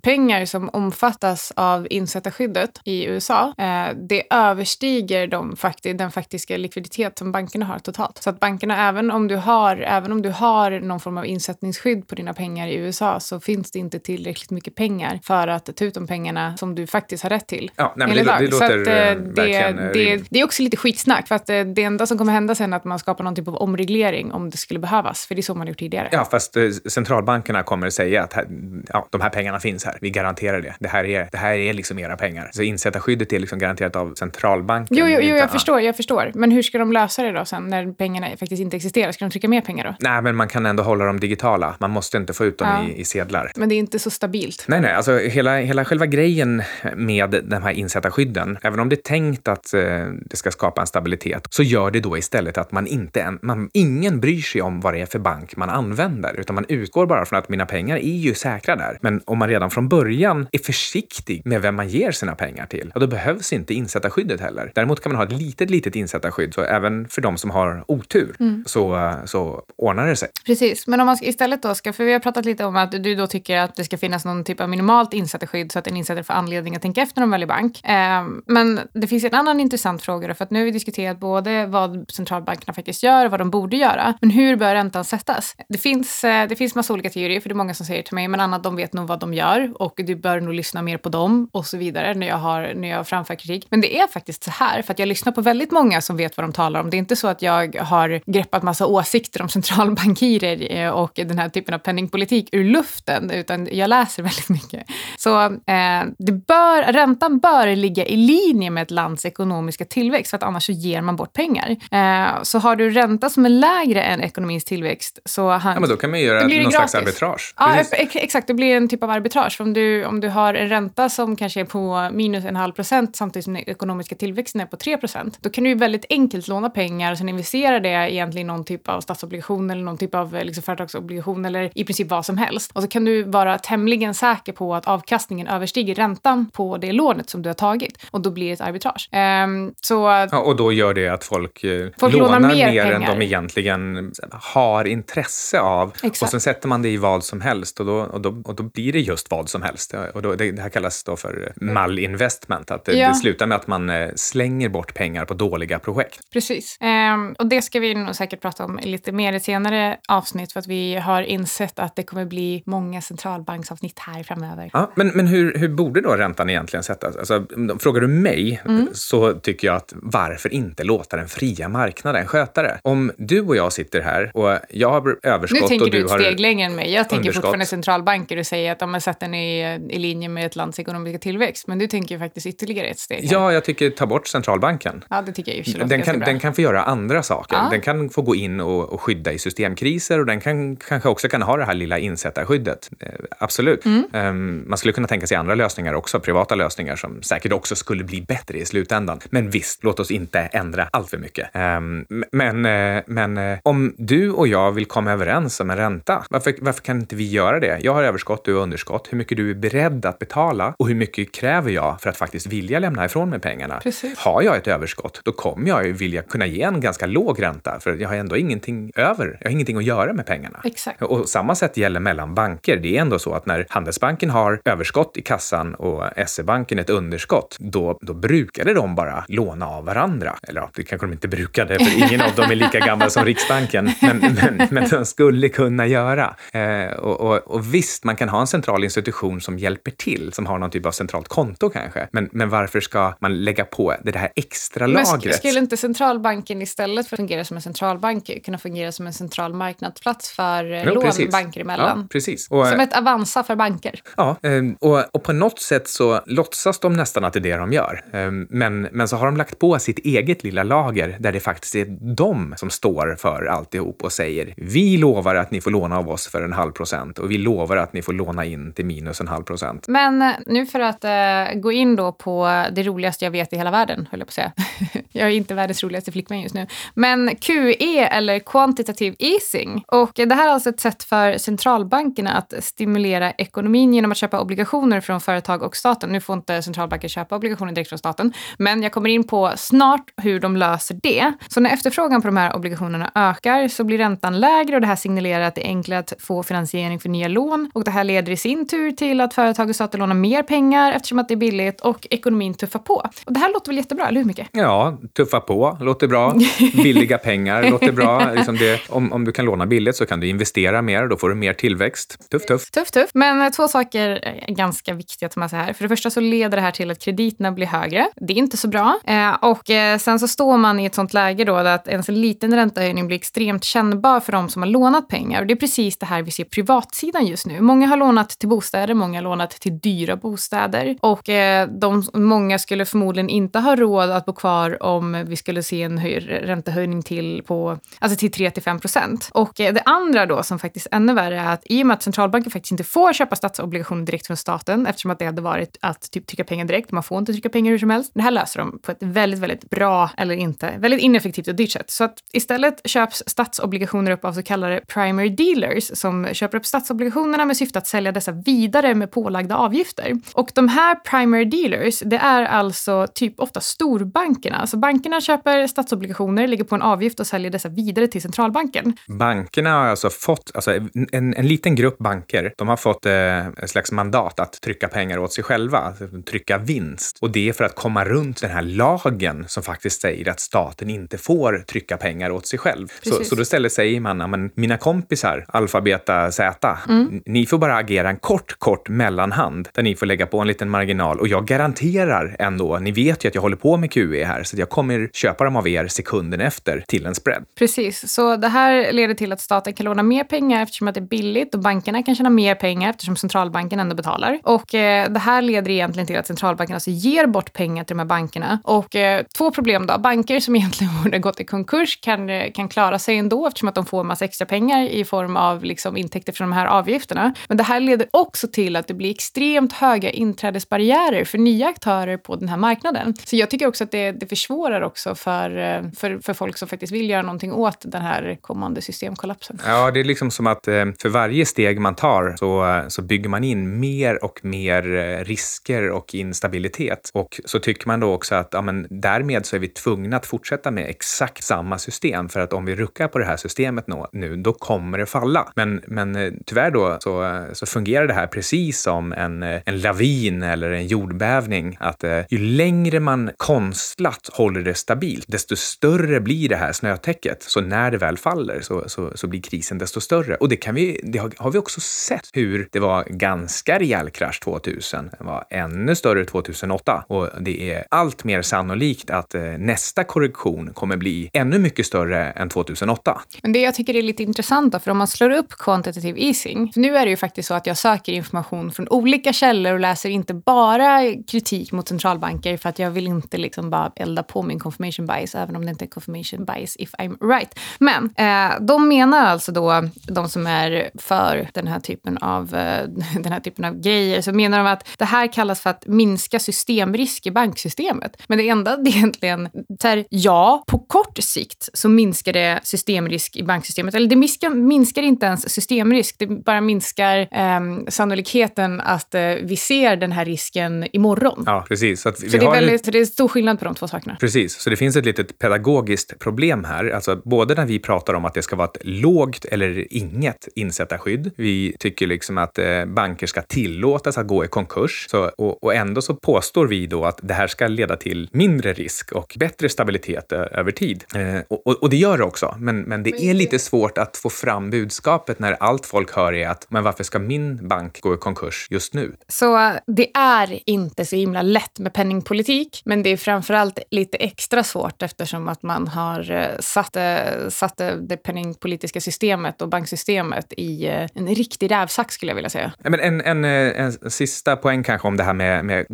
pengar 0.04 0.46
som 0.46 0.70
omfattas 0.70 1.54
av 1.56 1.88
insättarskyddet 1.90 2.82
i 2.84 3.06
USA, 3.06 3.54
eh, 3.58 3.96
det 4.10 4.24
överstiger 4.30 5.28
de 5.28 5.56
fakti 5.56 5.94
den 5.94 6.12
faktiska 6.12 6.58
likviditet 6.58 7.18
som 7.18 7.32
bankerna 7.32 7.66
har 7.66 7.80
totalt. 7.80 8.18
Så 8.24 8.30
att 8.30 8.40
bankerna, 8.40 8.88
även 8.90 9.12
om 9.12 9.28
du 9.28 9.36
har, 9.36 9.78
även 9.78 10.12
om 10.12 10.22
du 10.22 10.30
har 10.30 10.72
någon 10.80 11.00
form 11.00 11.18
av 11.18 11.26
insättningsskydd 11.26 12.08
på 12.08 12.16
dina 12.16 12.34
pengar 12.34 12.68
i 12.68 12.76
USA 12.76 13.20
så 13.20 13.40
finns 13.40 13.72
det 13.72 13.80
inte 13.80 14.00
tillräckligt 14.00 14.52
mycket 14.52 14.76
pengar 14.76 15.20
för 15.24 15.48
att 15.48 15.76
ta 15.76 15.86
ut 15.86 15.94
de 15.94 16.08
pengarna 16.08 16.58
som 16.58 16.76
du 16.76 16.88
faktiskt 16.88 17.24
har 17.24 17.30
rätt 17.30 17.48
till. 17.48 17.72
Ja, 17.76 17.94
nej, 17.96 18.08
det 18.08 18.24
det 18.24 18.48
låter, 18.48 18.86
Att, 18.96 19.18
verkligen, 19.18 19.76
det, 19.76 19.92
det, 19.94 20.24
det 20.30 20.40
är 20.40 20.44
också 20.44 20.64
lite 20.64 20.78
skitsnack. 20.78 21.28
För 21.28 21.36
att 21.36 21.50
eh, 21.50 21.60
det 21.60 21.84
enda 21.84 22.06
som 22.06 22.18
kommer 22.18 22.34
hända 22.34 22.56
sen 22.56 22.74
är 22.74 22.78
att 22.78 22.84
man 22.84 23.00
skapar 23.00 23.24
någon 23.24 23.36
typ 23.36 23.48
av 23.48 23.56
omreglering 23.56 24.32
om 24.32 24.50
det 24.50 24.58
skulle 24.58 24.80
behövas. 24.80 25.26
För 25.26 25.36
det 25.36 25.40
är 25.40 25.44
så 25.44 25.54
man 25.54 25.62
har 25.62 25.68
gjort 25.68 25.80
tidigare. 25.80 26.10
Ja, 26.12 26.26
fast 26.32 26.58
eh, 26.58 26.70
centralbankerna 26.86 27.64
kommer 27.64 27.90
säga 27.90 28.24
att 28.24 28.34
här, 28.34 28.46
ja, 28.90 29.08
de 29.10 29.22
här 29.22 29.30
pengarna 29.30 29.60
finns 29.60 29.86
här. 29.86 29.98
Vi 30.02 30.10
garanterar 30.10 30.62
det. 30.62 30.76
Det 30.80 30.88
här 30.88 31.04
är, 31.04 31.28
det 31.32 31.38
här 31.38 31.54
är 31.54 31.74
liksom 31.74 32.00
era 32.00 32.18
pengar. 32.18 32.50
Så 32.54 32.62
insättarskyddet 32.62 33.34
är 33.34 33.40
liksom 33.40 33.60
garanterat 33.60 33.96
av 33.96 34.14
centralbanken. 34.16 34.98
Jo, 34.98 35.06
jo, 35.08 35.20
jo 35.22 35.30
jag 35.30 35.38
ja. 35.38 35.48
förstår, 35.48 35.82
jag 35.82 35.96
förstår. 35.96 36.32
Men 36.34 36.52
hur 36.52 36.62
ska 36.62 36.78
de 36.78 36.92
lösa 36.92 37.24
det 37.24 37.32
då 37.32 37.46
sen 37.46 37.68
när 37.68 37.92
pengarna 37.92 38.28
faktiskt 38.40 38.62
inte 38.62 38.78
existerar? 38.78 39.12
Ska 39.12 39.26
de 39.26 39.32
trycka 39.32 39.48
mer 39.48 39.62
pengar 39.62 39.84
då? 39.84 39.96
Nej, 40.00 40.22
men 40.22 40.36
man 40.36 40.48
kan 40.48 40.66
ändå 40.66 40.84
hålla 40.84 41.06
dem 41.06 41.20
digitala. 41.20 41.76
Man 41.80 41.92
måste 41.92 42.18
inte 42.18 42.34
få 42.34 42.46
ut 42.46 42.58
dem 42.58 42.68
Ja. 42.68 42.94
i, 42.94 43.02
i 43.02 43.06
sedlar. 43.06 43.52
Men 43.56 43.70
det 43.70 43.76
är 43.76 43.80
inte 43.80 44.00
så 44.00 44.10
stabilt. 44.10 44.66
Nej, 44.68 44.82
nej, 44.82 44.94
alltså 44.94 45.18
hela, 45.18 45.58
hela 45.58 45.86
själva 45.86 46.06
grejen 46.06 46.64
med 46.96 47.42
de 47.44 47.64
här 47.64 47.72
insättarskydden, 47.72 48.58
även 48.62 48.80
om 48.80 48.85
det 48.90 48.96
är 48.96 49.02
tänkt 49.02 49.48
att 49.48 49.74
eh, 49.74 49.82
det 50.26 50.36
ska 50.36 50.52
skapa 50.52 50.82
en 50.82 50.88
stabilitet, 50.88 51.48
så 51.50 51.64
gör 51.64 51.92
det 51.92 52.00
då 52.00 52.18
istället 52.18 52.58
att 52.58 52.72
man 52.72 52.88
inte, 52.88 53.38
man, 53.42 53.70
ingen 53.74 54.20
bryr 54.20 54.42
sig 54.42 54.62
om 54.62 54.82
vad 54.82 54.94
det 54.94 55.02
är 55.02 55.06
för 55.06 55.20
bank 55.20 55.56
man 55.56 55.70
använder, 55.70 56.40
utan 56.40 56.56
man 56.56 56.66
utgår 56.70 57.06
bara 57.06 57.26
från 57.26 57.40
att 57.40 57.50
mina 57.50 57.66
pengar 57.66 57.98
är 57.98 58.18
ju 58.18 58.34
säkra 58.34 58.76
där. 58.76 58.98
Men 59.02 59.22
om 59.26 59.38
man 59.38 59.50
redan 59.50 59.72
från 59.72 59.90
början 59.90 60.48
är 60.52 60.60
försiktig 60.60 61.42
med 61.46 61.62
vem 61.62 61.76
man 61.76 61.88
ger 61.88 62.12
sina 62.12 62.36
pengar 62.36 62.66
till, 62.66 62.92
ja, 62.94 63.00
då 63.00 63.08
behövs 63.08 63.54
inte 63.54 63.74
insättarskyddet 63.74 64.42
heller. 64.42 64.72
Däremot 64.76 65.00
kan 65.04 65.12
man 65.12 65.18
ha 65.18 65.26
ett 65.26 65.42
litet, 65.42 65.70
litet 65.70 65.96
insättarskydd, 65.96 66.54
så 66.54 66.62
även 66.62 67.08
för 67.08 67.22
de 67.22 67.38
som 67.38 67.52
har 67.52 67.84
otur, 67.88 68.36
så, 68.66 68.96
eh, 68.96 69.26
så 69.26 69.62
ordnar 69.78 70.08
det 70.08 70.16
sig. 70.16 70.30
Precis, 70.46 70.88
men 70.88 71.00
om 71.00 71.06
man 71.06 71.18
istället 71.22 71.64
då 71.64 71.76
ska, 71.76 71.94
för 71.94 72.04
vi 72.04 72.14
har 72.14 72.20
pratat 72.20 72.46
lite 72.46 72.66
om 72.66 72.76
att 72.76 72.92
du 72.92 73.16
då 73.16 73.28
tycker 73.28 73.58
att 73.58 73.76
det 73.76 73.84
ska 73.84 73.98
finnas 73.98 74.26
någon 74.26 74.44
typ 74.44 74.62
av 74.62 74.70
minimalt 74.70 75.14
insättarskydd 75.14 75.72
så 75.72 75.80
att 75.80 75.88
en 75.88 75.98
insättare 75.98 76.24
får 76.24 76.34
anledning 76.34 76.76
att 76.76 76.82
tänka 76.82 77.02
efter 77.02 77.22
när 77.22 77.28
de 77.28 77.32
väljer 77.32 77.48
bank. 77.48 77.82
Ehm, 77.84 78.44
men 78.46 78.75
det 78.94 79.08
finns 79.08 79.24
en 79.24 79.34
annan 79.34 79.60
intressant 79.60 80.02
fråga 80.02 80.28
då, 80.28 80.34
för 80.34 80.44
att 80.44 80.52
nu 80.52 80.60
har 80.60 80.66
vi 80.66 80.72
diskuterat 80.72 81.20
både 81.20 81.66
vad 81.66 82.12
centralbankerna 82.12 82.74
faktiskt 82.74 83.04
gör 83.04 83.26
och 83.26 83.32
vad 83.32 83.40
de 83.40 83.50
borde 83.50 83.78
göra. 83.78 84.14
Men 84.22 84.30
hur 84.30 84.56
bör 84.56 84.76
räntan 84.76 85.06
sättas? 85.06 85.56
Det 85.70 85.78
finns, 85.78 86.24
eh, 86.24 86.48
det 86.48 86.56
finns 86.56 86.76
massa 86.76 86.94
olika 86.94 87.10
teorier, 87.10 87.40
för 87.40 87.50
det 87.50 87.54
är 87.54 87.58
många 87.58 87.74
som 87.74 87.86
säger 87.86 88.04
till 88.04 88.16
mig, 88.16 88.28
men 88.28 88.40
Anna, 88.40 88.60
de 88.60 88.76
vet 88.76 88.94
nog 88.94 89.08
vad 89.08 89.20
de 89.20 89.34
gör 89.34 89.72
och 89.82 89.94
du 89.98 90.16
bör 90.16 90.40
nog 90.40 90.54
lyssna 90.54 90.82
mer 90.82 90.98
på 90.98 91.10
dem 91.10 91.50
och 91.52 91.66
så 91.66 91.78
vidare 91.78 92.14
när 92.14 92.28
jag, 92.28 92.38
har, 92.38 92.74
när 92.76 92.88
jag 92.88 93.08
framför 93.08 93.36
kritik. 93.36 93.68
Men 93.70 93.82
det 93.82 94.00
är 94.00 94.08
faktiskt 94.08 94.44
så 94.44 94.52
här, 94.52 94.82
för 94.82 94.94
att 94.94 95.00
jag 95.00 95.08
lyssnar 95.08 95.34
på 95.34 95.42
väldigt 95.42 95.72
många 95.72 96.02
som 96.02 96.18
vet 96.18 96.38
vad 96.38 96.44
de 96.44 96.54
talar 96.54 96.80
om. 96.80 96.90
Det 96.90 96.98
är 96.98 97.00
inte 97.00 97.16
så 97.16 97.28
att 97.28 97.42
jag 97.42 97.76
har 97.76 98.22
greppat 98.32 98.64
massa 98.64 98.88
åsikter 98.88 99.42
om 99.42 99.50
centralbankirer 99.50 100.72
eh, 100.72 100.90
och 100.90 101.12
den 101.16 101.40
här 101.40 101.50
typen 101.50 101.74
av 101.74 101.80
penningpolitik 101.80 102.50
ur 102.52 102.64
luften, 102.64 103.32
utan 103.32 103.68
jag 103.72 103.90
läser 103.90 104.24
väldigt 104.24 104.50
mycket. 104.50 104.86
Så 105.18 105.46
eh, 105.46 106.04
det 106.18 106.32
bör, 106.32 106.94
räntan 106.94 107.40
bör 107.40 107.76
ligga 107.76 108.06
i 108.06 108.16
linje 108.16 108.65
med 108.70 108.84
ett 108.84 108.92
lands 108.92 109.26
ekonomiska 109.26 109.86
tillväxt, 109.86 110.30
för 110.30 110.38
att 110.38 110.44
annars 110.44 110.66
så 110.66 110.72
ger 110.72 111.02
man 111.02 111.16
bort 111.16 111.34
pengar. 111.34 111.76
Eh, 111.92 112.42
så 112.44 112.60
har 112.60 112.76
du 112.76 112.90
ränta 112.90 113.30
som 113.30 113.46
är 113.46 113.50
lägre 113.50 114.02
än 114.04 114.22
ekonomins 114.22 114.64
tillväxt, 114.66 115.20
så 115.26 115.50
han, 115.50 115.74
Ja, 115.74 115.80
men 115.80 115.90
då 115.90 115.98
kan 115.98 116.10
man 116.12 116.20
göra 116.22 116.42
någon 116.42 116.72
slags 116.72 116.74
gratis. 116.94 116.96
arbitrage. 116.96 117.54
Ja, 117.58 117.74
Precis. 117.78 118.16
exakt. 118.16 118.48
Det 118.48 118.54
blir 118.54 118.76
en 118.78 118.88
typ 118.90 119.04
av 119.04 119.10
arbitrage. 119.10 119.62
Om 119.62 119.74
du, 119.74 120.06
om 120.06 120.20
du 120.20 120.30
har 120.30 120.54
en 120.54 120.70
ränta 120.70 121.10
som 121.10 121.36
kanske 121.36 121.60
är 121.60 121.66
på 121.66 122.10
minus 122.14 122.46
en 122.46 122.56
halv 122.56 122.72
procent 122.74 123.16
samtidigt 123.16 123.44
som 123.44 123.54
den 123.54 123.70
ekonomiska 123.70 124.16
tillväxten 124.16 124.62
är 124.62 124.66
på 124.66 124.78
3 124.78 124.98
procent, 124.98 125.38
då 125.42 125.50
kan 125.50 125.64
du 125.64 125.70
ju 125.70 125.76
väldigt 125.76 126.06
enkelt 126.10 126.48
låna 126.48 126.70
pengar 126.70 127.12
och 127.12 127.18
sen 127.18 127.30
investera 127.30 127.80
det 127.80 127.90
egentligen 127.90 128.48
i 128.48 128.52
någon 128.54 128.66
typ 128.66 128.90
av 128.90 129.02
statsobligation 129.02 129.72
eller 129.72 129.84
någon 129.84 129.98
typ 129.98 130.16
av 130.16 130.34
liksom, 130.44 130.64
företagsobligation 130.64 131.46
eller 131.46 131.72
i 131.76 131.84
princip 131.84 132.08
vad 132.10 132.26
som 132.26 132.38
helst. 132.38 132.72
Och 132.74 132.82
så 132.82 132.88
kan 132.88 133.06
du 133.06 133.24
vara 133.24 133.58
tämligen 133.58 134.14
säker 134.14 134.54
på 134.54 134.76
att 134.76 134.88
avkastningen 134.88 135.48
överstiger 135.48 135.96
räntan 135.96 136.50
på 136.54 136.78
det 136.78 136.92
lånet 136.92 137.30
som 137.30 137.42
du 137.42 137.50
har 137.50 137.54
tagit. 137.54 137.98
Och 138.12 138.22
då 138.22 138.32
blir 138.32 138.55
ett 138.56 138.62
arbitrage. 138.62 139.10
Ehm, 139.12 139.74
så 139.82 140.28
Ja, 140.32 140.40
och 140.40 140.56
då 140.56 140.72
gör 140.72 140.94
det 140.94 141.08
att 141.08 141.24
folk, 141.24 141.64
eh, 141.64 141.88
Folk 142.00 142.14
lånar 142.14 142.40
lånar 142.40 142.56
mer, 142.56 142.72
mer 142.72 142.92
än 142.92 143.02
de 143.02 143.22
egentligen 143.22 144.12
har 144.32 144.86
intresse 144.86 145.60
av. 145.60 145.90
Exakt. 146.04 146.22
Och 146.22 146.30
sen 146.30 146.42
sätter 146.42 146.68
man 146.68 146.82
det 146.82 146.90
i 146.90 146.98
vad 146.98 147.24
som 147.24 147.42
helst 147.42 147.80
och 147.80 147.86
då, 147.86 147.96
och 147.96 148.22
då, 148.22 148.42
och 148.46 148.56
då 148.56 148.64
blir 148.64 148.94
det 148.94 149.00
just 149.00 149.32
vad 149.32 149.50
som 149.50 149.62
helst. 149.62 149.94
Och 150.14 150.22
då, 150.22 150.36
det, 150.36 150.52
det 150.52 150.62
här 150.62 150.70
kallas 150.70 151.04
då 151.04 151.16
för 151.16 151.54
malinvestment, 151.62 152.72
att 152.72 152.86
det, 152.86 152.94
Ja. 152.98 153.08
det 153.08 153.16
slutar 153.16 153.46
med 153.48 153.56
att 153.56 153.68
man 153.68 153.90
eh, 153.90 154.10
slänger 154.16 154.70
bort 154.70 154.94
pengar 154.94 155.26
på 155.26 155.34
dåliga 155.34 155.80
projekt. 155.80 156.20
Precis. 156.34 156.78
Ehm, 156.82 157.36
och 157.40 157.48
det 157.48 157.62
ska 157.62 157.80
vi 157.80 157.96
nog 157.96 158.16
säkert 158.16 158.42
prata 158.42 158.66
om 158.66 158.80
lite 158.84 159.12
mer 159.12 159.34
i 159.34 159.40
senare 159.40 159.98
avsnitt 160.10 160.54
för 160.54 160.60
att 160.60 160.68
vi 160.68 160.96
har 160.96 161.22
insett 161.22 161.80
att 161.80 161.96
det 161.96 162.04
kommer 162.04 162.26
bli 162.26 162.64
många 162.66 163.02
centralbanksavsnitt 163.02 164.00
här 164.00 164.24
framöver. 164.24 164.70
Ja, 164.74 164.92
men 164.96 165.08
men 165.08 165.28
hur, 165.28 165.58
hur 165.58 165.70
borde 165.70 166.02
då 166.02 166.10
räntan 166.16 166.50
egentligen 166.50 166.84
sättas? 166.84 167.16
Alltså, 167.16 167.46
frågar 167.80 168.02
du 168.02 168.08
mig 168.08 168.35
Mm. 168.66 168.88
så 168.94 169.34
tycker 169.34 169.68
jag 169.68 169.76
att 169.76 169.94
varför 169.96 170.54
inte 170.54 170.84
låta 170.84 171.18
den 171.18 171.28
fria 171.28 171.70
marknaden 171.70 172.28
sköta 172.28 172.62
det? 172.64 172.80
Om 172.82 173.12
du 173.18 173.42
och 173.42 173.56
jag 173.56 173.74
sitter 173.74 174.02
här 174.02 174.32
och 174.34 174.60
jag 174.70 174.90
har 174.92 175.20
överskott 175.24 175.62
Nu 175.62 175.68
tänker 175.68 175.86
och 175.86 175.92
du 175.92 175.98
du 175.98 176.06
ett 176.06 176.12
har... 176.12 176.20
steg 176.20 176.40
längre 176.40 176.66
än 176.66 176.76
mig. 176.76 176.94
Jag 176.94 177.10
tänker 177.10 177.18
underskott. 177.18 177.36
fortfarande 177.36 177.66
centralbanker 177.66 178.38
och 178.38 178.48
säger 178.48 178.72
att 178.72 178.80
de 178.80 178.94
har 178.94 179.00
satt 179.00 179.20
den 179.20 179.34
i, 179.34 179.80
i 179.90 180.00
linje 180.00 180.30
med 180.30 180.46
ett 180.46 180.56
lands 180.56 180.80
ekonomiska 180.80 181.20
tillväxt. 181.20 181.68
Men 181.68 181.80
du 181.80 181.88
tänker 181.88 182.16
ju 182.16 182.20
faktiskt 182.20 182.48
ytterligare 182.48 182.88
ett 182.88 183.00
steg. 183.00 183.24
här. 183.24 183.34
Ja, 183.34 183.54
jag 183.54 183.64
tycker 183.64 183.90
ta 183.90 184.06
bort 184.06 184.28
centralbanken. 184.28 185.04
ja, 185.10 185.22
det 185.22 185.32
tycker 185.32 185.52
jag 185.52 185.68
ju 185.68 185.84
Den 185.84 186.02
kan, 186.02 186.20
den 186.20 186.40
kan 186.40 186.54
få 186.54 186.62
göra 186.62 186.84
andra 186.84 187.24
saker. 187.24 187.56
Ja. 187.56 187.68
Den 187.72 187.82
kan 187.82 188.10
få 188.10 188.22
gå 188.22 188.36
in 188.36 188.60
och, 188.60 188.90
och 188.90 189.02
skydda 189.02 189.32
i 189.32 189.40
systemkriser 189.40 190.20
och 190.20 190.26
den 190.26 190.42
kan 190.42 190.76
kanske 190.76 191.10
också 191.10 191.28
kan 191.28 191.42
ha 191.42 191.58
det 191.58 191.66
här 191.66 191.74
lilla 191.74 192.00
insättarskyddet. 192.00 192.90
Eh, 193.00 193.10
absolut. 193.40 193.86
Mm. 193.86 194.04
Ehm, 194.14 194.64
man 194.68 194.78
skulle 194.78 194.94
kunna 194.94 195.08
tänka 195.08 195.28
sig 195.28 195.38
andra 195.38 195.56
lösningar 195.56 195.94
också, 195.94 196.20
privata 196.20 196.56
lösningar 196.56 196.96
som 196.96 197.24
säkert 197.24 197.52
också 197.52 197.76
skulle 197.76 198.04
bli 198.04 198.22
bättre 198.28 198.58
i 198.58 198.66
slutändan. 198.66 199.20
Men 199.30 199.50
visst, 199.50 199.84
låt 199.84 200.00
oss 200.00 200.12
inte 200.12 200.40
ändra 200.40 200.88
allt 200.92 201.10
för 201.10 201.18
mycket. 201.18 201.50
Um, 201.56 202.06
men 202.32 202.66
eh, 202.66 203.04
men 203.08 203.38
eh, 203.38 203.60
om 203.64 203.96
du 203.98 204.32
och 204.32 204.48
jag 204.48 204.72
vill 204.72 204.86
komma 204.86 205.12
överens 205.12 205.60
om 205.60 205.70
en 205.70 205.78
ränta, 205.78 206.26
varför, 206.30 206.56
varför 206.62 206.82
kan 206.82 207.00
inte 207.00 207.16
vi 207.16 207.28
göra 207.28 207.60
det? 207.60 207.80
Jag 207.82 207.94
har 207.94 208.04
överskott, 208.04 208.46
du 208.46 208.54
har 208.54 208.62
underskott. 208.62 209.08
Hur 209.12 209.18
mycket 209.18 209.38
du 209.38 209.50
är 209.50 209.54
beredd 209.54 210.06
att 210.06 210.20
betala 210.20 210.76
och 210.80 210.88
hur 210.88 210.96
mycket 210.96 211.32
kräver 211.32 211.72
jag 211.72 212.02
för 212.02 212.10
att 212.10 212.18
faktiskt 212.18 212.48
vilja 212.48 212.80
lämna 212.80 213.06
ifrån 213.06 213.30
mig 213.30 213.40
pengarna? 213.40 213.80
Precis. 213.84 214.20
Har 214.20 214.42
jag 214.42 214.58
ett 214.58 214.68
överskott, 214.68 215.22
då 215.24 215.32
kommer 215.32 215.68
jag 215.70 215.86
ju 215.86 215.94
vilja 215.94 216.22
kunna 216.22 216.46
ge 216.46 216.62
en 216.62 216.82
ganska 216.82 217.06
låg 217.06 217.42
ränta 217.42 217.80
för 217.80 217.96
jag 217.96 218.10
har 218.10 218.16
ändå 218.16 218.38
ingenting 218.38 218.92
över. 218.96 219.38
Jag 219.42 219.48
har 219.48 219.52
ingenting 219.52 219.78
att 219.78 219.84
göra 219.84 220.14
med 220.14 220.26
pengarna. 220.26 220.62
Exakt. 220.64 221.02
Och 221.02 221.30
samma 221.30 221.56
sätt 221.56 221.78
gäller 221.78 222.00
mellan 222.00 222.36
banker. 222.36 222.78
Det 222.78 222.98
är 222.98 223.02
ändå 223.02 223.20
så 223.20 223.34
att 223.34 223.46
när 223.46 223.66
Handelsbanken 223.70 224.30
har 224.30 224.62
överskott 224.66 225.18
i 225.18 225.22
kassan 225.22 225.76
och 225.76 226.04
SE-banken 226.28 226.80
ett 226.80 226.90
underskott, 226.90 227.58
då, 227.60 227.98
då 228.02 228.14
brukade 228.16 228.74
de 228.74 228.96
bara 228.96 229.26
låna 229.28 229.68
av 229.68 229.86
varandra. 229.86 230.36
Eller 230.48 230.62
ja, 230.62 230.70
det 230.76 230.84
kanske 230.84 231.08
de 231.08 231.14
inte 231.14 231.28
brukade, 231.28 231.80
för 231.80 231.98
ingen 231.98 232.22
av 232.22 232.36
dem 232.36 232.52
är 232.52 232.56
lika 232.56 232.80
gammal 232.80 233.12
som 233.12 233.26
Riksbanken, 233.26 233.92
men, 234.02 234.18
men, 234.20 234.68
men 234.72 234.90
de 234.90 235.06
skulle 235.06 235.50
kunna 235.50 235.88
göra. 235.88 236.36
Eh, 236.52 236.94
och, 236.98 237.22
och, 237.22 237.38
och, 237.38 237.74
visst, 237.74 238.04
man 238.04 238.16
kan 238.16 238.30
ha 238.30 238.42
en 238.42 238.48
central 238.48 238.84
institution 238.84 239.42
som 239.42 239.60
hjälper 239.60 239.92
till, 239.92 240.34
som 240.34 240.46
har 240.46 240.60
någon 240.60 240.72
typ 240.72 240.86
av 240.86 240.92
centralt 240.92 241.28
konto 241.28 241.70
kanske. 241.70 242.08
Men, 242.12 242.30
men 242.32 242.50
varför 242.50 242.80
ska 242.80 243.14
man 243.20 243.44
lägga 243.44 243.66
på 243.66 243.96
det 244.04 244.18
här 244.18 244.32
extra 244.36 244.88
lagret? 244.88 245.26
Men 245.26 245.34
skulle 245.34 245.60
inte 245.60 245.78
centralbanken 245.78 246.62
istället 246.62 247.08
för 247.08 247.16
att 247.16 247.20
fungera 247.20 247.44
som 247.44 247.58
en 247.58 247.62
centralbank 247.62 248.44
kunna 248.46 248.58
fungera 248.58 248.92
som 248.92 249.08
en 249.08 249.14
central 249.14 249.54
marknadsplats 249.54 250.32
för 250.32 250.72
eh, 250.72 250.84
jo, 250.86 250.94
lån 250.94 251.04
precis. 251.04 251.32
banker 251.32 251.62
emellan? 251.62 252.00
Ja, 252.00 252.08
precis. 252.12 252.48
Och, 252.50 252.68
som 252.68 252.80
ett 252.80 252.98
Avanza 252.98 253.44
för 253.44 253.56
banker? 253.56 254.02
Ja, 254.18 254.36
eh, 254.44 254.64
och, 254.80 255.16
och 255.16 255.24
på 255.24 255.34
något 255.34 255.60
sätt 255.60 255.88
så 255.88 256.22
låtsas 256.26 256.80
de 256.80 256.94
nästan 256.94 257.24
att 257.24 257.34
det 257.34 257.40
är 257.40 257.42
det 257.42 257.58
de 257.58 257.74
gör. 257.74 258.05
Ehm, 258.14 258.48
men, 258.50 258.82
men 258.92 259.08
så 259.08 259.16
har 259.16 259.26
de 259.26 259.38
lagt 259.38 259.60
på 259.60 259.80
sitt 259.80 260.00
eget 260.00 260.44
lilla 260.44 260.64
lager 260.64 261.18
där 261.20 261.32
det 261.32 261.40
faktiskt 261.40 261.76
är 261.76 261.86
de 262.16 262.54
som 262.58 262.70
står 262.70 263.16
för 263.20 263.46
alltihop 263.46 264.04
och 264.04 264.12
säger 264.12 264.54
vi 264.58 264.98
lovar 264.98 265.36
att 265.36 265.52
ni 265.52 265.62
får 265.62 265.72
låna 265.72 265.98
av 265.98 266.10
oss 266.10 266.28
för 266.28 266.42
en 266.42 266.54
halv 266.54 266.72
procent 266.72 267.20
och 267.20 267.32
vi 267.32 267.38
lovar 267.38 267.78
att 267.78 267.94
ni 267.94 268.02
får 268.02 268.14
låna 268.14 268.46
in 268.46 268.74
till 268.74 268.86
minus 268.86 269.22
en 269.22 269.28
halv 269.28 269.44
procent. 269.44 269.88
Men 269.88 270.22
eh, 270.22 270.32
nu 270.46 270.66
för 270.66 270.80
att 270.80 271.06
uh, 271.06 271.60
gå 271.60 271.72
in 271.72 271.96
då 271.96 272.12
på 272.12 272.66
det 272.72 272.84
roligaste 272.84 273.26
jag 273.26 273.32
vet 273.32 273.54
i 273.54 273.58
hela 273.58 273.72
världen, 273.72 274.08
höll 274.12 274.20
jag 274.20 274.28
på 274.28 274.30
att 274.30 274.34
säga. 274.34 274.52
jag 275.12 275.28
är 275.28 275.32
inte 275.34 275.54
världens 275.54 275.84
roligaste 275.84 276.12
flickvän 276.12 276.42
just 276.42 276.56
nu. 276.56 276.68
Men 276.94 277.36
QE 277.36 278.08
eller 278.12 278.40
quantitative 278.40 279.16
easing. 279.20 279.84
Och 279.88 280.12
det 280.14 280.36
här 280.36 280.48
är 280.48 280.52
alltså 280.52 280.70
ett 280.70 280.80
sätt 280.80 281.04
för 281.04 281.38
centralbankerna 281.38 282.32
att 282.32 282.54
stimulera 282.60 283.32
ekonomin 283.32 283.94
genom 283.94 284.12
att 284.12 284.18
köpa 284.18 284.40
obligationer 284.40 285.02
från 285.02 285.22
företag 285.22 285.64
och 285.64 285.76
staten. 285.76 286.10
Nu 286.10 286.22
får 286.22 286.36
inte 286.36 286.62
centralbanker 286.62 287.08
köpa 287.08 287.36
obligationer 287.36 287.72
direkt 287.72 287.90
från 287.90 287.95
staten, 287.98 288.34
men 288.58 288.84
jag 288.84 288.92
kommer 288.92 289.10
in 289.10 289.24
på 289.24 289.52
snart 289.58 290.12
hur 290.18 290.40
de 290.40 290.58
löser 290.58 291.00
det. 291.04 291.34
Så 291.48 291.60
när 291.60 291.74
efterfrågan 291.74 292.22
på 292.22 292.28
de 292.28 292.38
här 292.38 292.56
obligationerna 292.56 293.12
ökar 293.16 293.68
så 293.68 293.84
blir 293.84 293.98
räntan 293.98 294.40
lägre 294.40 294.76
och 294.76 294.82
det 294.82 294.88
här 294.88 294.96
signalerar 294.96 295.44
att 295.44 295.56
det 295.56 295.66
är 295.66 295.68
enklare 295.68 296.00
att 296.00 296.14
få 296.20 296.44
finansiering 296.44 297.00
för 297.00 297.10
nya 297.10 297.28
lån. 297.28 297.72
Och 297.74 297.84
det 297.84 297.92
här 297.92 298.04
leder 298.04 298.32
i 298.32 298.38
sin 298.38 298.68
tur 298.68 298.92
till 298.92 299.22
att 299.22 299.34
företag 299.34 299.70
och 299.70 299.76
stater 299.76 299.98
lånar 299.98 300.16
mer 300.16 300.44
pengar 300.44 300.92
eftersom 300.92 301.20
att 301.20 301.28
det 301.28 301.34
är 301.34 301.36
billigt 301.36 301.82
och 301.82 302.08
ekonomin 302.10 302.54
tuffar 302.54 302.80
på. 302.80 302.94
Och 303.26 303.34
det 303.34 303.40
här 303.40 303.54
låter 303.54 303.72
väl 303.72 303.78
jättebra, 303.78 304.08
eller 304.08 304.20
hur 304.20 304.28
Micke? 304.28 304.42
Ja, 304.52 304.98
tuffa 305.18 305.40
på, 305.40 305.78
låter 305.82 306.08
bra. 306.08 306.36
Billiga 306.84 307.18
pengar, 307.18 307.70
låter 307.70 307.92
bra. 307.92 308.32
Liksom 308.36 308.58
det, 308.58 308.82
om, 308.90 309.14
om 309.14 309.26
du 309.26 309.32
kan 309.32 309.46
låna 309.46 309.66
billigt 309.66 309.96
så 309.96 310.06
kan 310.06 310.20
du 310.20 310.28
investera 310.28 310.82
mer, 310.82 311.08
då 311.08 311.18
får 311.18 311.30
du 311.30 311.36
mer 311.36 311.54
tillväxt. 311.54 312.30
Tuff, 312.32 312.46
tuff. 312.46 312.72
Tuff, 312.72 312.92
tuff. 312.92 313.10
Men 313.14 313.42
eh, 313.42 313.50
två 313.50 313.68
saker 313.68 314.10
är 314.10 314.54
ganska 314.54 314.94
viktiga 314.94 315.28
att 315.28 315.34
ta 315.34 315.40
med 315.40 315.50
sig 315.50 315.60
här. 315.60 315.74
För 315.74 315.84
det 315.84 315.90
första 315.90 316.10
så 316.10 316.20
leder 316.20 316.58
det 316.58 316.62
här 316.62 316.72
till 316.72 316.92
att 316.92 317.00
krediterna 317.00 317.52
blir 317.52 317.68
högre. 317.68 317.85
Det 318.16 318.34
är 318.34 318.38
inte 318.38 318.58
så 318.58 318.68
bra. 318.68 319.00
Eh, 319.06 319.34
och 319.34 319.70
eh, 319.70 319.98
sen 319.98 320.20
så 320.20 320.28
står 320.28 320.58
man 320.58 320.80
i 320.80 320.86
ett 320.86 320.96
sånt 320.96 321.14
läge 321.14 321.44
då 321.44 321.56
att 321.56 321.88
ens 321.88 322.10
en 322.10 322.22
liten 322.22 322.56
räntehöjning 322.56 323.08
blir 323.08 323.18
extremt 323.18 323.64
kännbar 323.64 324.20
för 324.20 324.32
de 324.32 324.50
som 324.50 324.62
har 324.62 324.70
lånat 324.70 325.08
pengar. 325.08 325.42
Och 325.42 325.48
det 325.48 325.54
är 325.54 325.56
precis 325.56 325.98
det 325.98 326.06
här 326.06 326.22
vi 326.22 326.32
ser 326.32 326.44
privatsidan 326.44 327.26
just 327.26 327.46
nu. 327.46 327.62
Många 327.62 327.88
har 327.88 327.98
lånat 327.98 328.30
till 328.30 328.50
bostäder, 328.50 328.94
många 328.94 329.18
har 329.18 329.24
lånat 329.24 329.52
till 329.52 329.80
dyra 329.80 330.16
bostäder. 330.16 330.98
Och 331.02 331.30
eh, 331.30 331.68
de, 331.68 332.04
många 332.14 332.60
skulle 332.60 332.86
förmodligen 332.86 333.30
inte 333.30 333.60
ha 333.60 333.76
råd 333.76 334.12
att 334.12 334.26
bo 334.26 334.34
kvar 334.34 334.84
om 334.84 335.24
vi 335.28 335.36
skulle 335.36 335.64
se 335.64 335.84
en 335.84 335.98
höj, 335.98 336.20
räntehöjning 336.20 337.04
till, 337.04 337.44
på, 337.48 337.78
alltså 338.00 338.18
till 338.18 338.32
3 338.32 338.52
5 338.62 338.80
procent. 338.80 339.30
Och 339.34 339.52
det 339.56 339.82
andra 339.86 340.26
då 340.26 340.44
som 340.44 340.60
faktiskt 340.60 340.88
är 340.92 340.96
ännu 340.96 341.14
värre 341.14 341.40
är 341.40 341.54
att 341.54 341.64
i 341.66 341.84
och 341.84 341.88
med 341.88 341.94
att 341.94 342.04
centralbanken 342.04 342.52
faktiskt 342.52 342.72
inte 342.72 342.84
får 342.84 343.14
köpa 343.14 343.36
statsobligationer 343.36 344.06
direkt 344.06 344.28
från 344.28 344.38
staten 344.38 344.88
eftersom 344.88 345.12
att 345.12 345.20
det 345.20 345.26
hade 345.26 345.42
varit 345.42 345.78
att 345.82 346.12
typ 346.12 346.28
trycka 346.28 346.44
pengar 346.44 346.66
direkt. 346.66 346.92
Man 346.92 347.04
får 347.04 347.20
inte 347.20 347.34
trycka 347.34 347.50
pengar 347.50 347.74
hur 347.76 347.80
som 347.80 347.90
helst. 347.90 348.12
Det 348.16 348.22
här 348.22 348.32
löser 348.32 348.60
de 348.60 348.80
på 348.80 348.92
ett 348.92 348.98
väldigt, 349.00 349.40
väldigt 349.40 349.70
bra, 349.70 350.10
eller 350.18 350.36
inte, 350.36 350.74
väldigt 350.78 351.02
ineffektivt 351.02 351.48
och 351.48 351.56
dyrt 351.56 351.72
sätt. 351.72 351.90
Så 351.90 352.04
att 352.04 352.14
istället 352.34 352.82
köps 352.88 353.24
statsobligationer 353.28 354.12
upp 354.12 354.26
av 354.26 354.34
så 354.34 354.44
kallade 354.44 354.82
primary 354.88 355.30
dealers 355.30 355.92
som 355.94 356.28
köper 356.34 356.58
upp 356.58 356.66
statsobligationerna 356.66 357.46
med 357.46 357.58
syfte 357.58 357.80
att 357.80 357.88
sälja 357.88 358.12
dessa 358.12 358.32
vidare 358.32 358.96
med 358.96 359.12
pålagda 359.12 359.58
avgifter. 359.58 360.14
Och 360.34 360.50
de 360.56 360.68
här 360.68 360.96
primary 360.96 361.46
dealers, 361.46 362.00
det 362.00 362.18
är 362.18 362.44
alltså 362.44 363.08
typ 363.14 363.40
ofta 363.40 363.62
storbankerna. 363.62 364.58
Alltså 364.58 364.78
bankerna 364.78 365.22
köper 365.22 365.68
statsobligationer, 365.68 366.48
lägger 366.48 366.64
på 366.64 366.76
en 366.76 366.82
avgift 366.82 367.20
och 367.20 367.28
säljer 367.28 367.52
dessa 367.52 367.70
vidare 367.70 368.08
till 368.08 368.22
centralbanken. 368.22 368.98
Bankerna 369.08 369.74
har 369.74 369.86
alltså 369.86 370.10
fått, 370.10 370.52
alltså 370.54 370.72
en, 371.12 371.34
en 371.34 371.48
liten 371.48 371.76
grupp 371.76 371.98
banker, 371.98 372.54
de 372.58 372.68
har 372.68 372.78
fått 372.78 373.06
eh, 373.06 373.48
ett 373.48 373.70
slags 373.70 373.92
mandat 373.92 374.40
att 374.40 374.62
trycka 374.62 374.88
pengar 374.88 375.18
åt 375.18 375.34
sig 375.34 375.44
själva, 375.44 375.78
alltså 375.78 376.08
trycka 376.30 376.58
vinst. 376.58 377.18
Och 377.22 377.32
det 377.32 377.50
är 377.50 377.54
för 377.54 377.64
att 377.66 377.76
komma 377.76 378.06
runt 378.06 378.42
den 378.42 378.52
här 378.52 378.62
lagen 378.62 379.46
som 379.48 379.64
faktiskt 379.64 380.02
säger 380.02 380.30
att 380.30 380.40
staten 380.40 380.90
inte 380.90 381.18
får 381.18 381.64
trycka 381.68 381.98
pengar 381.98 382.30
åt 382.30 382.48
sig 382.48 382.60
själv. 382.60 382.88
Så, 383.04 383.24
så 383.24 383.36
då 383.36 383.42
istället 383.42 383.72
säger 383.72 384.00
man, 384.00 384.18
men 384.18 384.52
mina 384.56 384.78
kompisar, 384.78 385.46
alfa, 385.48 385.82
beta, 385.82 386.32
z, 386.32 386.44
mm. 386.90 387.22
ni 387.26 387.46
får 387.46 387.58
bara 387.58 387.76
agera 387.76 388.10
en 388.10 388.18
kort, 388.18 388.60
kort 388.60 388.90
mellanhand 388.90 389.70
där 389.74 389.84
ni 389.84 389.96
får 389.96 390.06
lägga 390.06 390.26
på 390.26 390.40
en 390.40 390.48
liten 390.48 390.70
marginal 390.70 391.20
och 391.20 391.28
jag 391.28 391.46
garanterar 391.46 392.36
ändå, 392.40 392.80
ni 392.80 392.92
vet 392.92 393.26
ju 393.26 393.28
att 393.28 393.36
jag 393.36 393.42
håller 393.42 393.58
på 393.58 393.78
med 393.78 393.92
QE 393.92 394.26
här, 394.26 394.44
så 394.44 394.58
jag 394.58 394.70
kommer 394.70 395.10
köpa 395.14 395.44
dem 395.44 395.56
av 395.56 395.68
er 395.68 395.88
sekunden 395.88 396.42
efter 396.42 396.84
till 396.88 397.06
en 397.06 397.16
spread. 397.16 397.46
Precis, 397.60 398.14
så 398.14 398.36
det 398.36 398.48
här 398.48 398.92
leder 398.92 399.14
till 399.14 399.32
att 399.32 399.42
staten 399.42 399.74
kan 399.74 399.86
låna 399.86 400.04
mer 400.04 400.24
pengar 400.24 400.64
eftersom 400.64 400.88
att 400.88 400.94
det 400.94 401.00
är 401.00 401.08
billigt 401.08 401.56
och 401.56 401.62
bankerna 401.62 402.04
kan 402.04 402.16
tjäna 402.16 402.30
mer 402.30 402.56
pengar 402.56 402.90
eftersom 402.90 403.16
centralbanken 403.16 403.80
ändå 403.80 403.96
betalar. 403.96 404.40
Och 404.44 404.76
eh, 404.76 405.12
det 405.12 405.20
här 405.20 405.42
leder 405.42 405.72
egentligen 405.72 406.08
till 406.08 406.18
att 406.18 406.28
centralbanken 406.28 406.74
alltså 406.74 406.90
ger 406.90 407.28
bort 407.28 407.54
pengar 407.56 407.84
till 407.84 407.96
de 407.96 408.00
här 408.00 408.06
bankerna. 408.06 408.60
Och 408.64 408.96
eh, 408.96 409.26
två 409.38 409.52
problem 409.52 409.88
då. 409.88 409.98
Banker 409.98 410.40
som 410.40 410.56
egentligen 410.56 411.04
borde 411.04 411.20
gått 411.20 411.40
i 411.40 411.46
konkurs 411.46 412.00
kan, 412.02 412.30
eh, 412.30 412.52
kan 412.52 412.70
klara 412.70 413.00
sig 413.00 413.18
ändå 413.18 413.48
eftersom 413.48 413.70
att 413.70 413.76
de 413.76 413.86
får 413.86 414.00
en 414.00 414.08
massa 414.08 414.26
extra 414.26 414.46
pengar 414.46 414.84
i 414.84 415.06
form 415.06 415.38
av 415.38 415.64
liksom, 415.64 415.98
intäkter 415.98 416.34
från 416.34 416.50
de 416.50 416.56
här 416.56 416.66
avgifterna. 416.66 417.34
Men 417.48 417.58
det 417.58 417.64
här 417.64 417.80
leder 417.80 418.08
också 418.12 418.48
till 418.48 418.76
att 418.76 418.88
det 418.88 418.94
blir 418.94 419.12
extremt 419.12 419.74
höga 419.74 420.10
inträdesbarriärer 420.10 421.26
för 421.26 421.38
nya 421.38 421.68
aktörer 421.68 422.18
på 422.18 422.36
den 422.36 422.50
här 422.50 422.58
marknaden. 422.58 423.14
Så 423.26 423.36
jag 423.36 423.50
tycker 423.50 423.68
också 423.68 423.84
att 423.84 423.92
det, 423.92 424.12
det 424.12 424.28
försvårar 424.28 424.82
också 424.82 425.16
för, 425.16 425.58
eh, 425.58 425.92
för, 425.98 426.20
för 426.20 426.34
folk 426.34 426.58
som 426.58 426.68
faktiskt 426.68 426.94
vill 426.94 427.10
göra 427.10 427.22
någonting 427.22 427.54
åt 427.54 427.78
den 427.82 428.02
här 428.02 428.38
kommande 428.42 428.82
systemkollapsen. 428.82 429.60
Ja, 429.66 429.92
det 429.92 430.00
är 430.00 430.04
liksom 430.04 430.32
som 430.32 430.48
att 430.48 430.68
eh, 430.68 430.86
för 431.02 431.10
varje 431.10 431.46
steg 431.46 431.80
man 431.80 431.96
tar 431.96 432.36
så, 432.38 432.84
så 432.90 433.02
bygger 433.02 433.30
man 433.30 433.44
in 433.44 433.80
mer 433.80 434.24
och 434.24 434.40
mer 434.44 434.84
risker 435.24 435.92
och 435.92 436.16
instabilitet. 436.16 437.10
Och 437.14 437.35
så 437.46 437.60
tycker 437.60 437.88
man 437.88 438.00
då 438.00 438.14
också 438.14 438.36
att 438.36 438.50
ja, 438.52 438.62
men 438.62 438.88
därmed 438.90 439.46
så 439.46 439.56
är 439.56 439.60
vi 439.60 439.68
tvungna 439.68 440.18
att 440.18 440.26
fortsätta 440.26 440.72
med 440.72 440.90
exakt 440.90 441.44
samma 441.44 441.78
system 441.78 442.30
för 442.30 442.40
att 442.40 442.54
om 442.54 442.66
vi 442.66 442.76
ruckar 442.76 443.08
på 443.08 443.20
det 443.20 443.26
här 443.26 443.38
systemet 443.38 443.86
nu, 444.12 444.36
då 444.36 444.54
kommer 444.54 444.98
det 444.98 445.06
falla. 445.06 445.52
Men, 445.56 445.82
men 445.88 446.16
eh, 446.16 446.34
tyvärr 446.46 446.72
då 446.72 446.98
så, 447.00 447.24
eh, 447.24 447.44
så 447.54 447.66
fungerar 447.66 448.08
det 448.08 448.14
här 448.14 448.28
precis 448.28 448.82
som 448.82 449.14
en, 449.14 449.44
eh, 449.44 449.62
en 449.66 449.80
lavin 449.80 450.44
eller 450.44 450.72
en 450.72 450.88
jordbävning. 450.88 451.78
Att 451.80 452.04
eh, 452.04 452.20
ju 452.30 452.38
längre 452.38 453.00
man 453.00 453.32
konstlat 453.38 454.30
håller 454.34 454.62
det 454.62 454.74
stabilt, 454.74 455.26
desto 455.28 455.56
större 455.56 456.20
blir 456.20 456.50
det 456.50 456.56
här 456.56 456.74
snötäcket. 456.74 457.44
Så 457.44 457.62
när 457.62 457.92
det 457.92 457.98
väl 457.98 458.18
faller 458.18 458.62
så, 458.62 458.84
så, 458.90 459.12
så 459.16 459.28
blir 459.28 459.42
krisen 459.42 459.78
desto 459.78 460.02
större. 460.02 460.36
Och 460.36 460.50
det, 460.50 460.56
kan 460.56 460.76
vi, 460.76 461.02
det 461.04 461.18
har, 461.18 461.32
har 461.38 461.52
vi 461.52 461.58
också 461.58 461.82
sett 461.82 462.30
hur 462.34 462.68
det 462.72 462.80
var 462.80 463.04
ganska 463.04 463.80
rejäl 463.80 464.10
krasch 464.10 464.42
2000. 464.44 465.10
Det 465.18 465.24
var 465.24 465.46
ännu 465.50 465.96
större 465.96 466.26
2008 466.26 467.06
och 467.08 467.25
det 467.40 467.72
är 467.72 467.86
allt 467.92 468.24
mer 468.24 468.42
sannolikt 468.42 469.10
att 469.10 469.36
eh, 469.36 469.42
nästa 469.42 470.04
korrektion 470.04 470.74
kommer 470.74 470.98
bli 470.98 471.30
ännu 471.34 471.60
mycket 471.60 471.86
större 471.86 472.32
än 472.32 472.50
2008. 472.50 473.22
Men 473.42 473.54
det 473.54 473.62
jag 473.62 473.76
tycker 473.76 473.96
är 473.96 474.02
lite 474.02 474.24
intressant 474.24 474.74
då, 474.74 474.80
för 474.80 474.92
om 474.92 474.98
man 474.98 475.08
slår 475.08 475.30
upp 475.30 475.50
quantitative 475.50 476.20
easing, 476.22 476.72
för 476.74 476.80
nu 476.80 476.98
är 476.98 477.06
det 477.06 477.10
ju 477.10 477.18
faktiskt 477.18 477.48
så 477.48 477.54
att 477.54 477.68
jag 477.68 477.78
söker 477.78 478.14
information 478.14 478.72
från 478.72 478.88
olika 478.90 479.34
källor 479.34 479.74
och 479.74 479.80
läser 479.80 480.10
inte 480.10 480.34
bara 480.34 481.14
kritik 481.28 481.72
mot 481.72 481.88
centralbanker 481.88 482.58
för 482.58 482.70
att 482.70 482.80
jag 482.80 482.92
vill 482.92 483.08
inte 483.08 483.38
liksom 483.38 483.70
bara 483.70 483.92
elda 483.96 484.24
på 484.24 484.42
min 484.42 484.60
confirmation 484.60 485.06
bias, 485.06 485.36
även 485.36 485.56
om 485.56 485.66
det 485.66 485.72
inte 485.72 485.86
är 485.86 485.90
confirmation 485.90 486.46
bias 486.46 486.76
if 486.80 486.94
I'm 486.94 487.30
right. 487.30 487.60
Men 487.80 488.10
eh, 488.18 488.60
de 488.62 488.88
menar 488.88 489.26
alltså 489.26 489.52
då, 489.52 489.90
de 490.08 490.30
som 490.30 490.48
är 490.48 490.90
för 490.98 491.50
den 491.54 491.68
här 491.68 491.80
typen 491.80 492.18
av, 492.18 492.56
eh, 492.56 492.88
den 493.20 493.32
här 493.32 493.40
typen 493.40 493.66
av 493.66 493.82
grejer, 493.82 494.22
så 494.22 494.32
menar 494.32 494.58
de 494.58 494.68
att 494.68 494.88
det 494.98 495.06
här 495.06 495.34
kallas 495.34 495.62
för 495.62 495.70
att 495.70 495.88
minska 495.88 496.40
systemrisk 496.40 497.15
systemrisk 497.16 497.28
i 497.28 497.32
banksystemet. 497.32 498.18
Men 498.28 498.38
det 498.38 498.50
enda 498.50 498.78
det 498.84 498.90
egentligen, 498.90 499.50
så 499.82 499.88
här, 499.88 500.06
ja, 500.10 500.64
på 500.68 500.80
kort 500.80 501.18
sikt 501.18 501.70
så 501.74 501.90
minskar 501.90 502.34
det 502.34 502.60
systemrisk 502.64 503.36
i 503.36 503.44
banksystemet. 503.44 503.96
Eller 503.96 504.08
det 504.08 504.16
minskar, 504.16 504.50
minskar 504.50 505.04
inte 505.04 505.26
ens 505.26 505.50
systemrisk, 505.50 506.16
det 506.20 506.28
bara 506.28 506.62
minskar 506.62 507.28
eh, 507.32 507.62
sannolikheten 507.88 508.82
att 508.82 509.16
eh, 509.16 509.22
vi 509.22 509.56
ser 509.56 509.96
den 509.96 510.12
här 510.12 510.26
risken 510.26 510.86
imorgon. 510.94 511.44
Ja, 511.46 511.66
precis. 511.68 512.02
Så, 512.02 512.12
vi 512.22 512.30
Så 512.30 512.38
det, 512.38 512.46
är 512.46 512.52
väldigt, 512.52 512.86
så 512.86 512.92
det 512.92 513.00
är 513.00 513.06
stor 513.06 513.28
skillnad 513.28 513.60
på 513.60 513.66
de 513.66 513.76
två 513.76 513.88
sakerna. 513.88 514.18
Precis, 514.20 514.60
så 514.60 514.70
det 514.70 514.76
finns 514.76 514.96
ett 514.96 515.06
litet 515.06 515.40
pedagogiskt 515.40 516.20
problem 516.20 516.64
här. 516.64 516.90
Alltså 516.90 517.22
både 517.26 517.56
när 517.56 517.66
vi 517.66 517.80
pratar 517.80 518.14
om 518.14 518.26
att 518.26 518.34
det 518.34 518.42
ska 518.42 518.56
vara 518.56 518.68
ett 518.68 518.82
lågt 518.82 519.46
eller 519.46 519.94
inget 519.94 520.48
insättarskydd. 520.56 521.32
Vi 521.38 521.76
tycker 521.80 522.08
liksom 522.08 522.38
att 522.38 522.58
eh, 522.58 522.86
banker 522.86 523.28
ska 523.28 523.42
tillåtas 523.42 524.18
att 524.18 524.28
gå 524.28 524.46
i 524.46 524.48
konkurs. 524.48 525.08
Så, 525.10 525.32
och, 525.38 525.64
och 525.64 525.74
ändå 525.74 526.02
så 526.02 526.16
påstår 526.16 526.68
vi 526.68 526.88
då 526.88 527.05
att 527.06 527.20
det 527.24 527.34
här 527.34 527.48
ska 527.48 527.68
leda 527.68 527.96
till 527.96 528.30
mindre 528.32 528.74
risk 528.74 529.12
och 529.12 529.36
bättre 529.40 529.70
stabilitet 529.70 530.32
över 530.32 530.72
tid. 530.72 531.04
Eh, 531.16 531.42
och, 531.48 531.84
och- 531.84 531.90
det 531.90 531.96
gör 531.98 532.18
det 532.18 532.24
också, 532.24 532.56
men, 532.60 532.82
men 532.82 533.04
det 533.04 533.10
är 533.10 533.34
lite 533.34 533.60
svårt 533.60 533.98
att 533.98 534.18
få 534.18 534.30
fram 534.30 534.70
budskapet 534.70 535.40
när 535.40 535.54
allt 535.60 535.86
folk 535.86 536.16
hör 536.16 536.34
är 536.34 536.48
att 536.48 536.66
men 536.70 536.84
varför 536.84 537.04
ska 537.04 537.20
min 537.20 537.68
bank 537.68 538.02
gå 538.02 538.14
i 538.14 538.18
konkurs 538.18 538.68
just 538.70 538.94
nu? 538.94 539.16
Så 539.28 539.72
det 539.88 540.18
är 540.18 540.60
inte 540.66 541.06
så 541.06 541.16
himla 541.16 541.42
lätt 541.42 541.80
med 541.80 541.94
penningpolitik, 541.94 542.82
men 542.86 543.04
det 543.04 543.10
är 543.10 543.18
framförallt 543.18 543.80
lite 543.92 544.18
extra 544.18 544.64
svårt 544.64 545.02
eftersom 545.02 545.48
att 545.48 545.64
man 545.64 545.88
har 545.88 546.32
eh, 546.32 546.60
satt, 546.60 546.96
eh, 546.96 547.50
satt 547.50 547.82
eh, 547.82 547.88
det 547.92 548.18
penningpolitiska 548.18 549.02
systemet 549.02 549.62
och 549.62 549.70
banksystemet 549.70 550.54
i 550.58 550.86
en 551.14 551.28
riktig 551.28 551.72
rävsax 551.72 552.16
skulle 552.16 552.30
jag 552.30 552.36
vilja 552.36 552.50
säga. 552.50 552.72
Men 552.80 553.00
en, 553.00 553.22
en, 553.22 553.46
en 553.46 554.12
sista 554.12 554.56
poäng 554.56 554.84
kanske 554.84 555.08
om 555.08 555.18
det 555.18 555.24
här 555.24 555.34
med, 555.34 555.66
med 555.66 555.86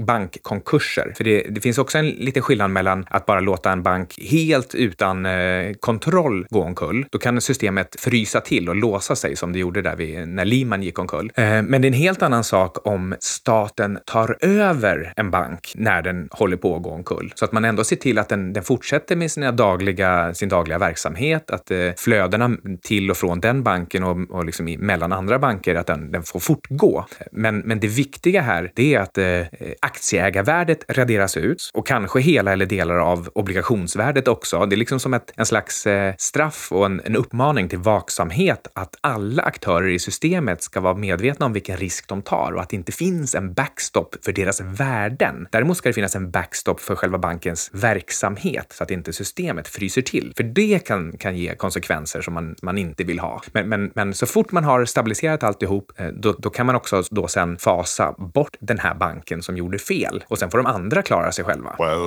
resurser. 1.05 1.13
För 1.17 1.23
det, 1.23 1.45
det 1.49 1.61
finns 1.61 1.77
också 1.77 1.97
en 1.97 2.09
liten 2.09 2.41
skillnad 2.41 2.71
mellan 2.71 3.05
att 3.09 3.25
bara 3.25 3.39
låta 3.39 3.71
en 3.71 3.83
bank 3.83 4.19
helt 4.31 4.75
utan 4.75 5.25
eh, 5.25 5.73
kontroll 5.79 6.45
gå 6.49 6.63
omkull. 6.63 7.05
Då 7.11 7.17
kan 7.19 7.41
systemet 7.41 7.95
frysa 7.99 8.41
till 8.41 8.69
och 8.69 8.75
låsa 8.75 9.15
sig 9.15 9.35
som 9.35 9.53
det 9.53 9.59
gjorde 9.59 9.81
där 9.81 9.95
vid, 9.95 10.27
när 10.27 10.45
Lehman 10.45 10.83
gick 10.83 10.99
omkull. 10.99 11.31
Eh, 11.35 11.43
men 11.43 11.81
det 11.81 11.85
är 11.85 11.89
en 11.89 11.93
helt 11.93 12.21
annan 12.21 12.43
sak 12.43 12.87
om 12.87 13.15
staten 13.19 13.99
tar 14.05 14.37
över 14.41 15.13
en 15.15 15.31
bank 15.31 15.73
när 15.75 16.01
den 16.01 16.27
håller 16.31 16.57
på 16.57 16.75
att 16.75 16.83
gå 16.83 16.89
omkull. 16.89 17.33
Så 17.35 17.45
att 17.45 17.51
man 17.51 17.65
ändå 17.65 17.83
ser 17.83 17.95
till 17.95 18.17
att 18.17 18.29
den, 18.29 18.53
den 18.53 18.63
fortsätter 18.63 19.15
med 19.15 19.31
sina 19.31 19.51
dagliga, 19.51 20.33
sin 20.33 20.49
dagliga 20.49 20.77
verksamhet, 20.77 21.51
att 21.51 21.71
eh, 21.71 21.77
flödena 21.97 22.57
till 22.81 23.11
och 23.11 23.17
från 23.17 23.39
den 23.39 23.63
banken 23.63 24.03
och, 24.03 24.17
och 24.29 24.45
liksom 24.45 24.75
mellan 24.79 25.11
andra 25.11 25.39
banker, 25.39 25.75
att 25.75 25.87
den, 25.87 26.11
den 26.11 26.23
får 26.23 26.39
fortgå. 26.39 27.05
Men, 27.31 27.59
men 27.59 27.79
det 27.79 27.87
viktiga 27.87 28.41
här, 28.41 28.71
det 28.75 28.95
är 28.95 28.99
att 28.99 29.17
eh, 29.17 29.41
aktieägarvärdet 29.81 30.90
raderas 30.93 31.37
ut 31.37 31.69
och 31.73 31.87
kanske 31.87 32.19
hela 32.19 32.53
eller 32.53 32.65
delar 32.65 32.95
av 32.95 33.29
obligationsvärdet 33.35 34.27
också. 34.27 34.65
Det 34.65 34.75
är 34.75 34.77
liksom 34.77 34.99
som 34.99 35.13
ett, 35.13 35.33
en 35.35 35.45
slags 35.45 35.87
eh, 35.87 36.13
straff 36.17 36.71
och 36.71 36.85
en, 36.85 37.01
en 37.05 37.15
uppmaning 37.15 37.69
till 37.69 37.79
vaksamhet 37.79 38.67
att 38.73 38.95
alla 39.01 39.43
aktörer 39.43 39.87
i 39.87 39.99
systemet 39.99 40.63
ska 40.63 40.79
vara 40.79 40.95
medvetna 40.95 41.45
om 41.45 41.53
vilken 41.53 41.77
risk 41.77 42.07
de 42.07 42.21
tar 42.21 42.51
och 42.51 42.61
att 42.61 42.69
det 42.69 42.75
inte 42.75 42.91
finns 42.91 43.35
en 43.35 43.53
backstop 43.53 44.15
för 44.25 44.31
deras 44.31 44.61
värden. 44.61 45.47
Däremot 45.51 45.77
ska 45.77 45.89
det 45.89 45.93
finnas 45.93 46.15
en 46.15 46.31
backstop 46.31 46.79
för 46.79 46.95
själva 46.95 47.17
bankens 47.17 47.69
verksamhet 47.73 48.73
så 48.73 48.83
att 48.83 48.91
inte 48.91 49.13
systemet 49.13 49.67
fryser 49.67 50.01
till. 50.01 50.33
För 50.37 50.43
det 50.43 50.79
kan, 50.79 51.17
kan 51.17 51.37
ge 51.37 51.55
konsekvenser 51.55 52.21
som 52.21 52.33
man, 52.33 52.55
man 52.61 52.77
inte 52.77 53.03
vill 53.03 53.19
ha. 53.19 53.41
Men, 53.53 53.69
men, 53.69 53.91
men 53.95 54.13
så 54.13 54.25
fort 54.25 54.51
man 54.51 54.63
har 54.63 54.85
stabiliserat 54.85 55.43
alltihop, 55.43 55.91
eh, 55.97 56.07
då, 56.07 56.35
då 56.37 56.49
kan 56.49 56.65
man 56.65 56.75
också 56.75 57.03
då 57.11 57.27
sen 57.27 57.57
fasa 57.57 58.15
bort 58.17 58.55
den 58.59 58.79
här 58.79 58.95
banken 58.95 59.41
som 59.41 59.57
gjorde 59.57 59.79
fel 59.79 60.23
och 60.27 60.39
sen 60.39 60.51
får 60.51 60.57
de 60.57 60.67
andra 60.67 60.80
klarar 61.01 61.31
sig 61.31 61.45
själva. 61.45 61.75
Well, 61.79 62.01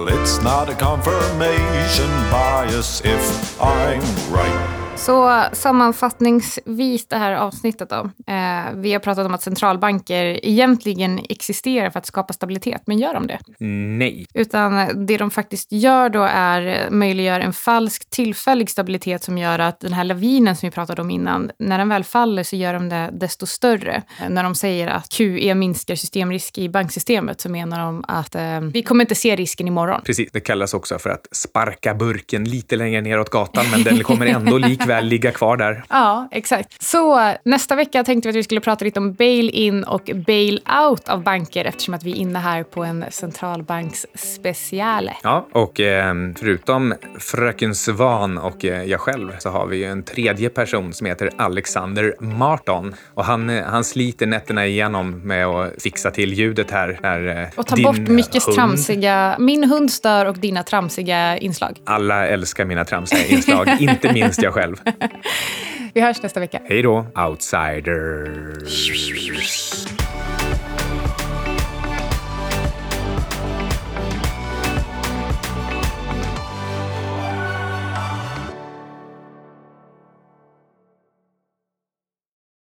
så 4.97 5.45
sammanfattningsvis 5.53 7.07
det 7.07 7.17
här 7.17 7.33
avsnittet 7.33 7.91
då. 7.91 8.11
Eh, 8.33 8.75
vi 8.75 8.93
har 8.93 8.99
pratat 8.99 9.27
om 9.27 9.35
att 9.35 9.43
centralbanker 9.43 10.47
egentligen 10.47 11.21
existerar 11.29 11.91
för 11.91 11.99
att 11.99 12.07
skapa 12.07 12.33
stabilitet, 12.33 12.83
men 12.87 12.99
gör 12.99 13.15
de 13.15 13.27
det? 13.27 13.39
Nej. 13.99 14.27
Utan 14.35 15.07
det 15.07 15.17
de 15.17 15.31
faktiskt 15.31 15.73
gör 15.73 16.09
då 16.09 16.23
är 16.23 16.91
möjliggör 16.91 17.41
en 17.41 17.53
falsk 17.53 18.11
tillfällig 18.11 18.71
stabilitet 18.71 19.23
som 19.23 19.39
gör 19.39 19.59
att 19.59 19.81
den 19.81 19.93
här 19.93 20.05
lavinen 20.05 20.57
som 20.57 20.67
vi 20.67 20.71
pratade 20.71 21.03
om 21.03 21.11
innan, 21.11 21.51
när 21.59 21.79
den 21.79 21.89
väl 21.89 22.05
faller 22.05 22.43
så 22.43 22.57
gör 22.57 22.75
de 22.75 22.89
det 22.89 23.11
desto 23.13 23.47
större. 23.47 24.03
När 24.29 24.43
de 24.43 24.55
säger 24.55 24.89
att 24.89 25.09
QE 25.09 25.55
minskar 25.55 25.95
systemrisk 25.95 26.59
i 26.59 26.69
banksystemet 26.69 27.41
så 27.41 27.49
menar 27.49 27.81
de 27.81 28.05
att 28.09 28.35
eh, 28.35 28.61
vi 28.61 28.83
kommer 28.83 29.05
inte 29.05 29.15
se 29.15 29.37
risken 29.37 29.69
imorgon. 29.69 30.01
Precis, 30.05 30.33
det 30.33 30.41
kallas 30.41 30.75
också 30.75 30.99
för 30.99 31.11
att 31.11 31.29
sparka 31.33 31.95
burken 31.95 32.45
lite 32.45 32.77
längre 32.77 33.01
neråt 33.01 33.31
gatan, 33.31 33.65
men 33.71 33.83
den 33.83 34.03
kommer 34.03 34.27
ändå 34.27 34.59
likväl 34.85 35.05
ligga 35.07 35.31
kvar 35.31 35.57
där. 35.57 35.85
Ja, 35.95 36.29
exakt. 36.31 36.83
Så 36.83 37.33
nästa 37.45 37.77
vecka 37.77 38.05
tänkte 38.05 38.29
vi 38.29 38.31
att 38.31 38.37
vi 38.37 38.43
skulle 38.43 38.61
prata 38.61 38.85
lite 38.85 39.01
om 39.01 39.13
bail-in 39.13 39.85
och 39.85 40.11
bail-out 40.27 41.09
av 41.09 41.23
banker 41.23 41.65
eftersom 41.65 41.95
att 41.95 42.05
vi 42.05 42.13
är 42.13 42.17
inne 42.17 42.39
här 42.39 42.63
på 42.63 42.85
en 42.85 43.05
centralbanks 43.11 44.07
speciale. 44.15 45.13
Ja, 45.23 45.47
och 45.53 45.81
eh, 45.81 46.15
förutom 46.39 46.95
fröken 47.19 47.75
Svan 47.75 48.39
och 48.39 48.65
eh, 48.65 48.83
jag 48.85 49.01
själv 49.01 49.33
så 49.39 49.49
har 49.51 49.67
vi 49.67 49.77
ju 49.77 49.85
en 49.85 50.03
tredje 50.03 50.49
person 50.49 50.93
som 50.93 51.07
heter 51.07 51.31
Alexander 51.37 52.15
Marton. 52.21 52.95
Och 53.15 53.25
han, 53.25 53.51
eh, 53.51 53.65
han 53.65 53.85
sliter 53.85 54.27
nätterna 54.27 54.67
igenom 54.67 55.21
med 55.25 55.47
att 55.47 55.83
fixa 55.83 56.11
till 56.11 56.33
ljudet 56.33 56.71
här. 56.71 56.99
När, 57.03 57.43
eh, 57.43 57.49
Och 57.57 57.67
ta 57.67 57.77
bort 57.77 57.99
Mickes 57.99 58.47
hund- 58.49 58.55
tramsiga, 58.57 59.37
min 59.39 59.65
hund 59.65 59.91
stör 59.93 60.27
och 60.27 60.39
dina 60.39 60.63
tramsiga 60.63 61.39
inslag. 61.39 61.79
Alla 61.87 62.27
älskar 62.27 62.65
mina 62.65 62.85
tramsiga 62.85 63.27
inslag, 63.27 63.69
inte 63.81 64.13
minst 64.13 64.43
jag 64.43 64.53
själv. 64.77 64.97
Vi 65.95 66.01
hörs 66.01 66.23
nästa 66.23 66.41
vecka. 66.41 66.61
Hej 66.65 66.83
då, 66.83 67.07
outsiders. 67.29 68.91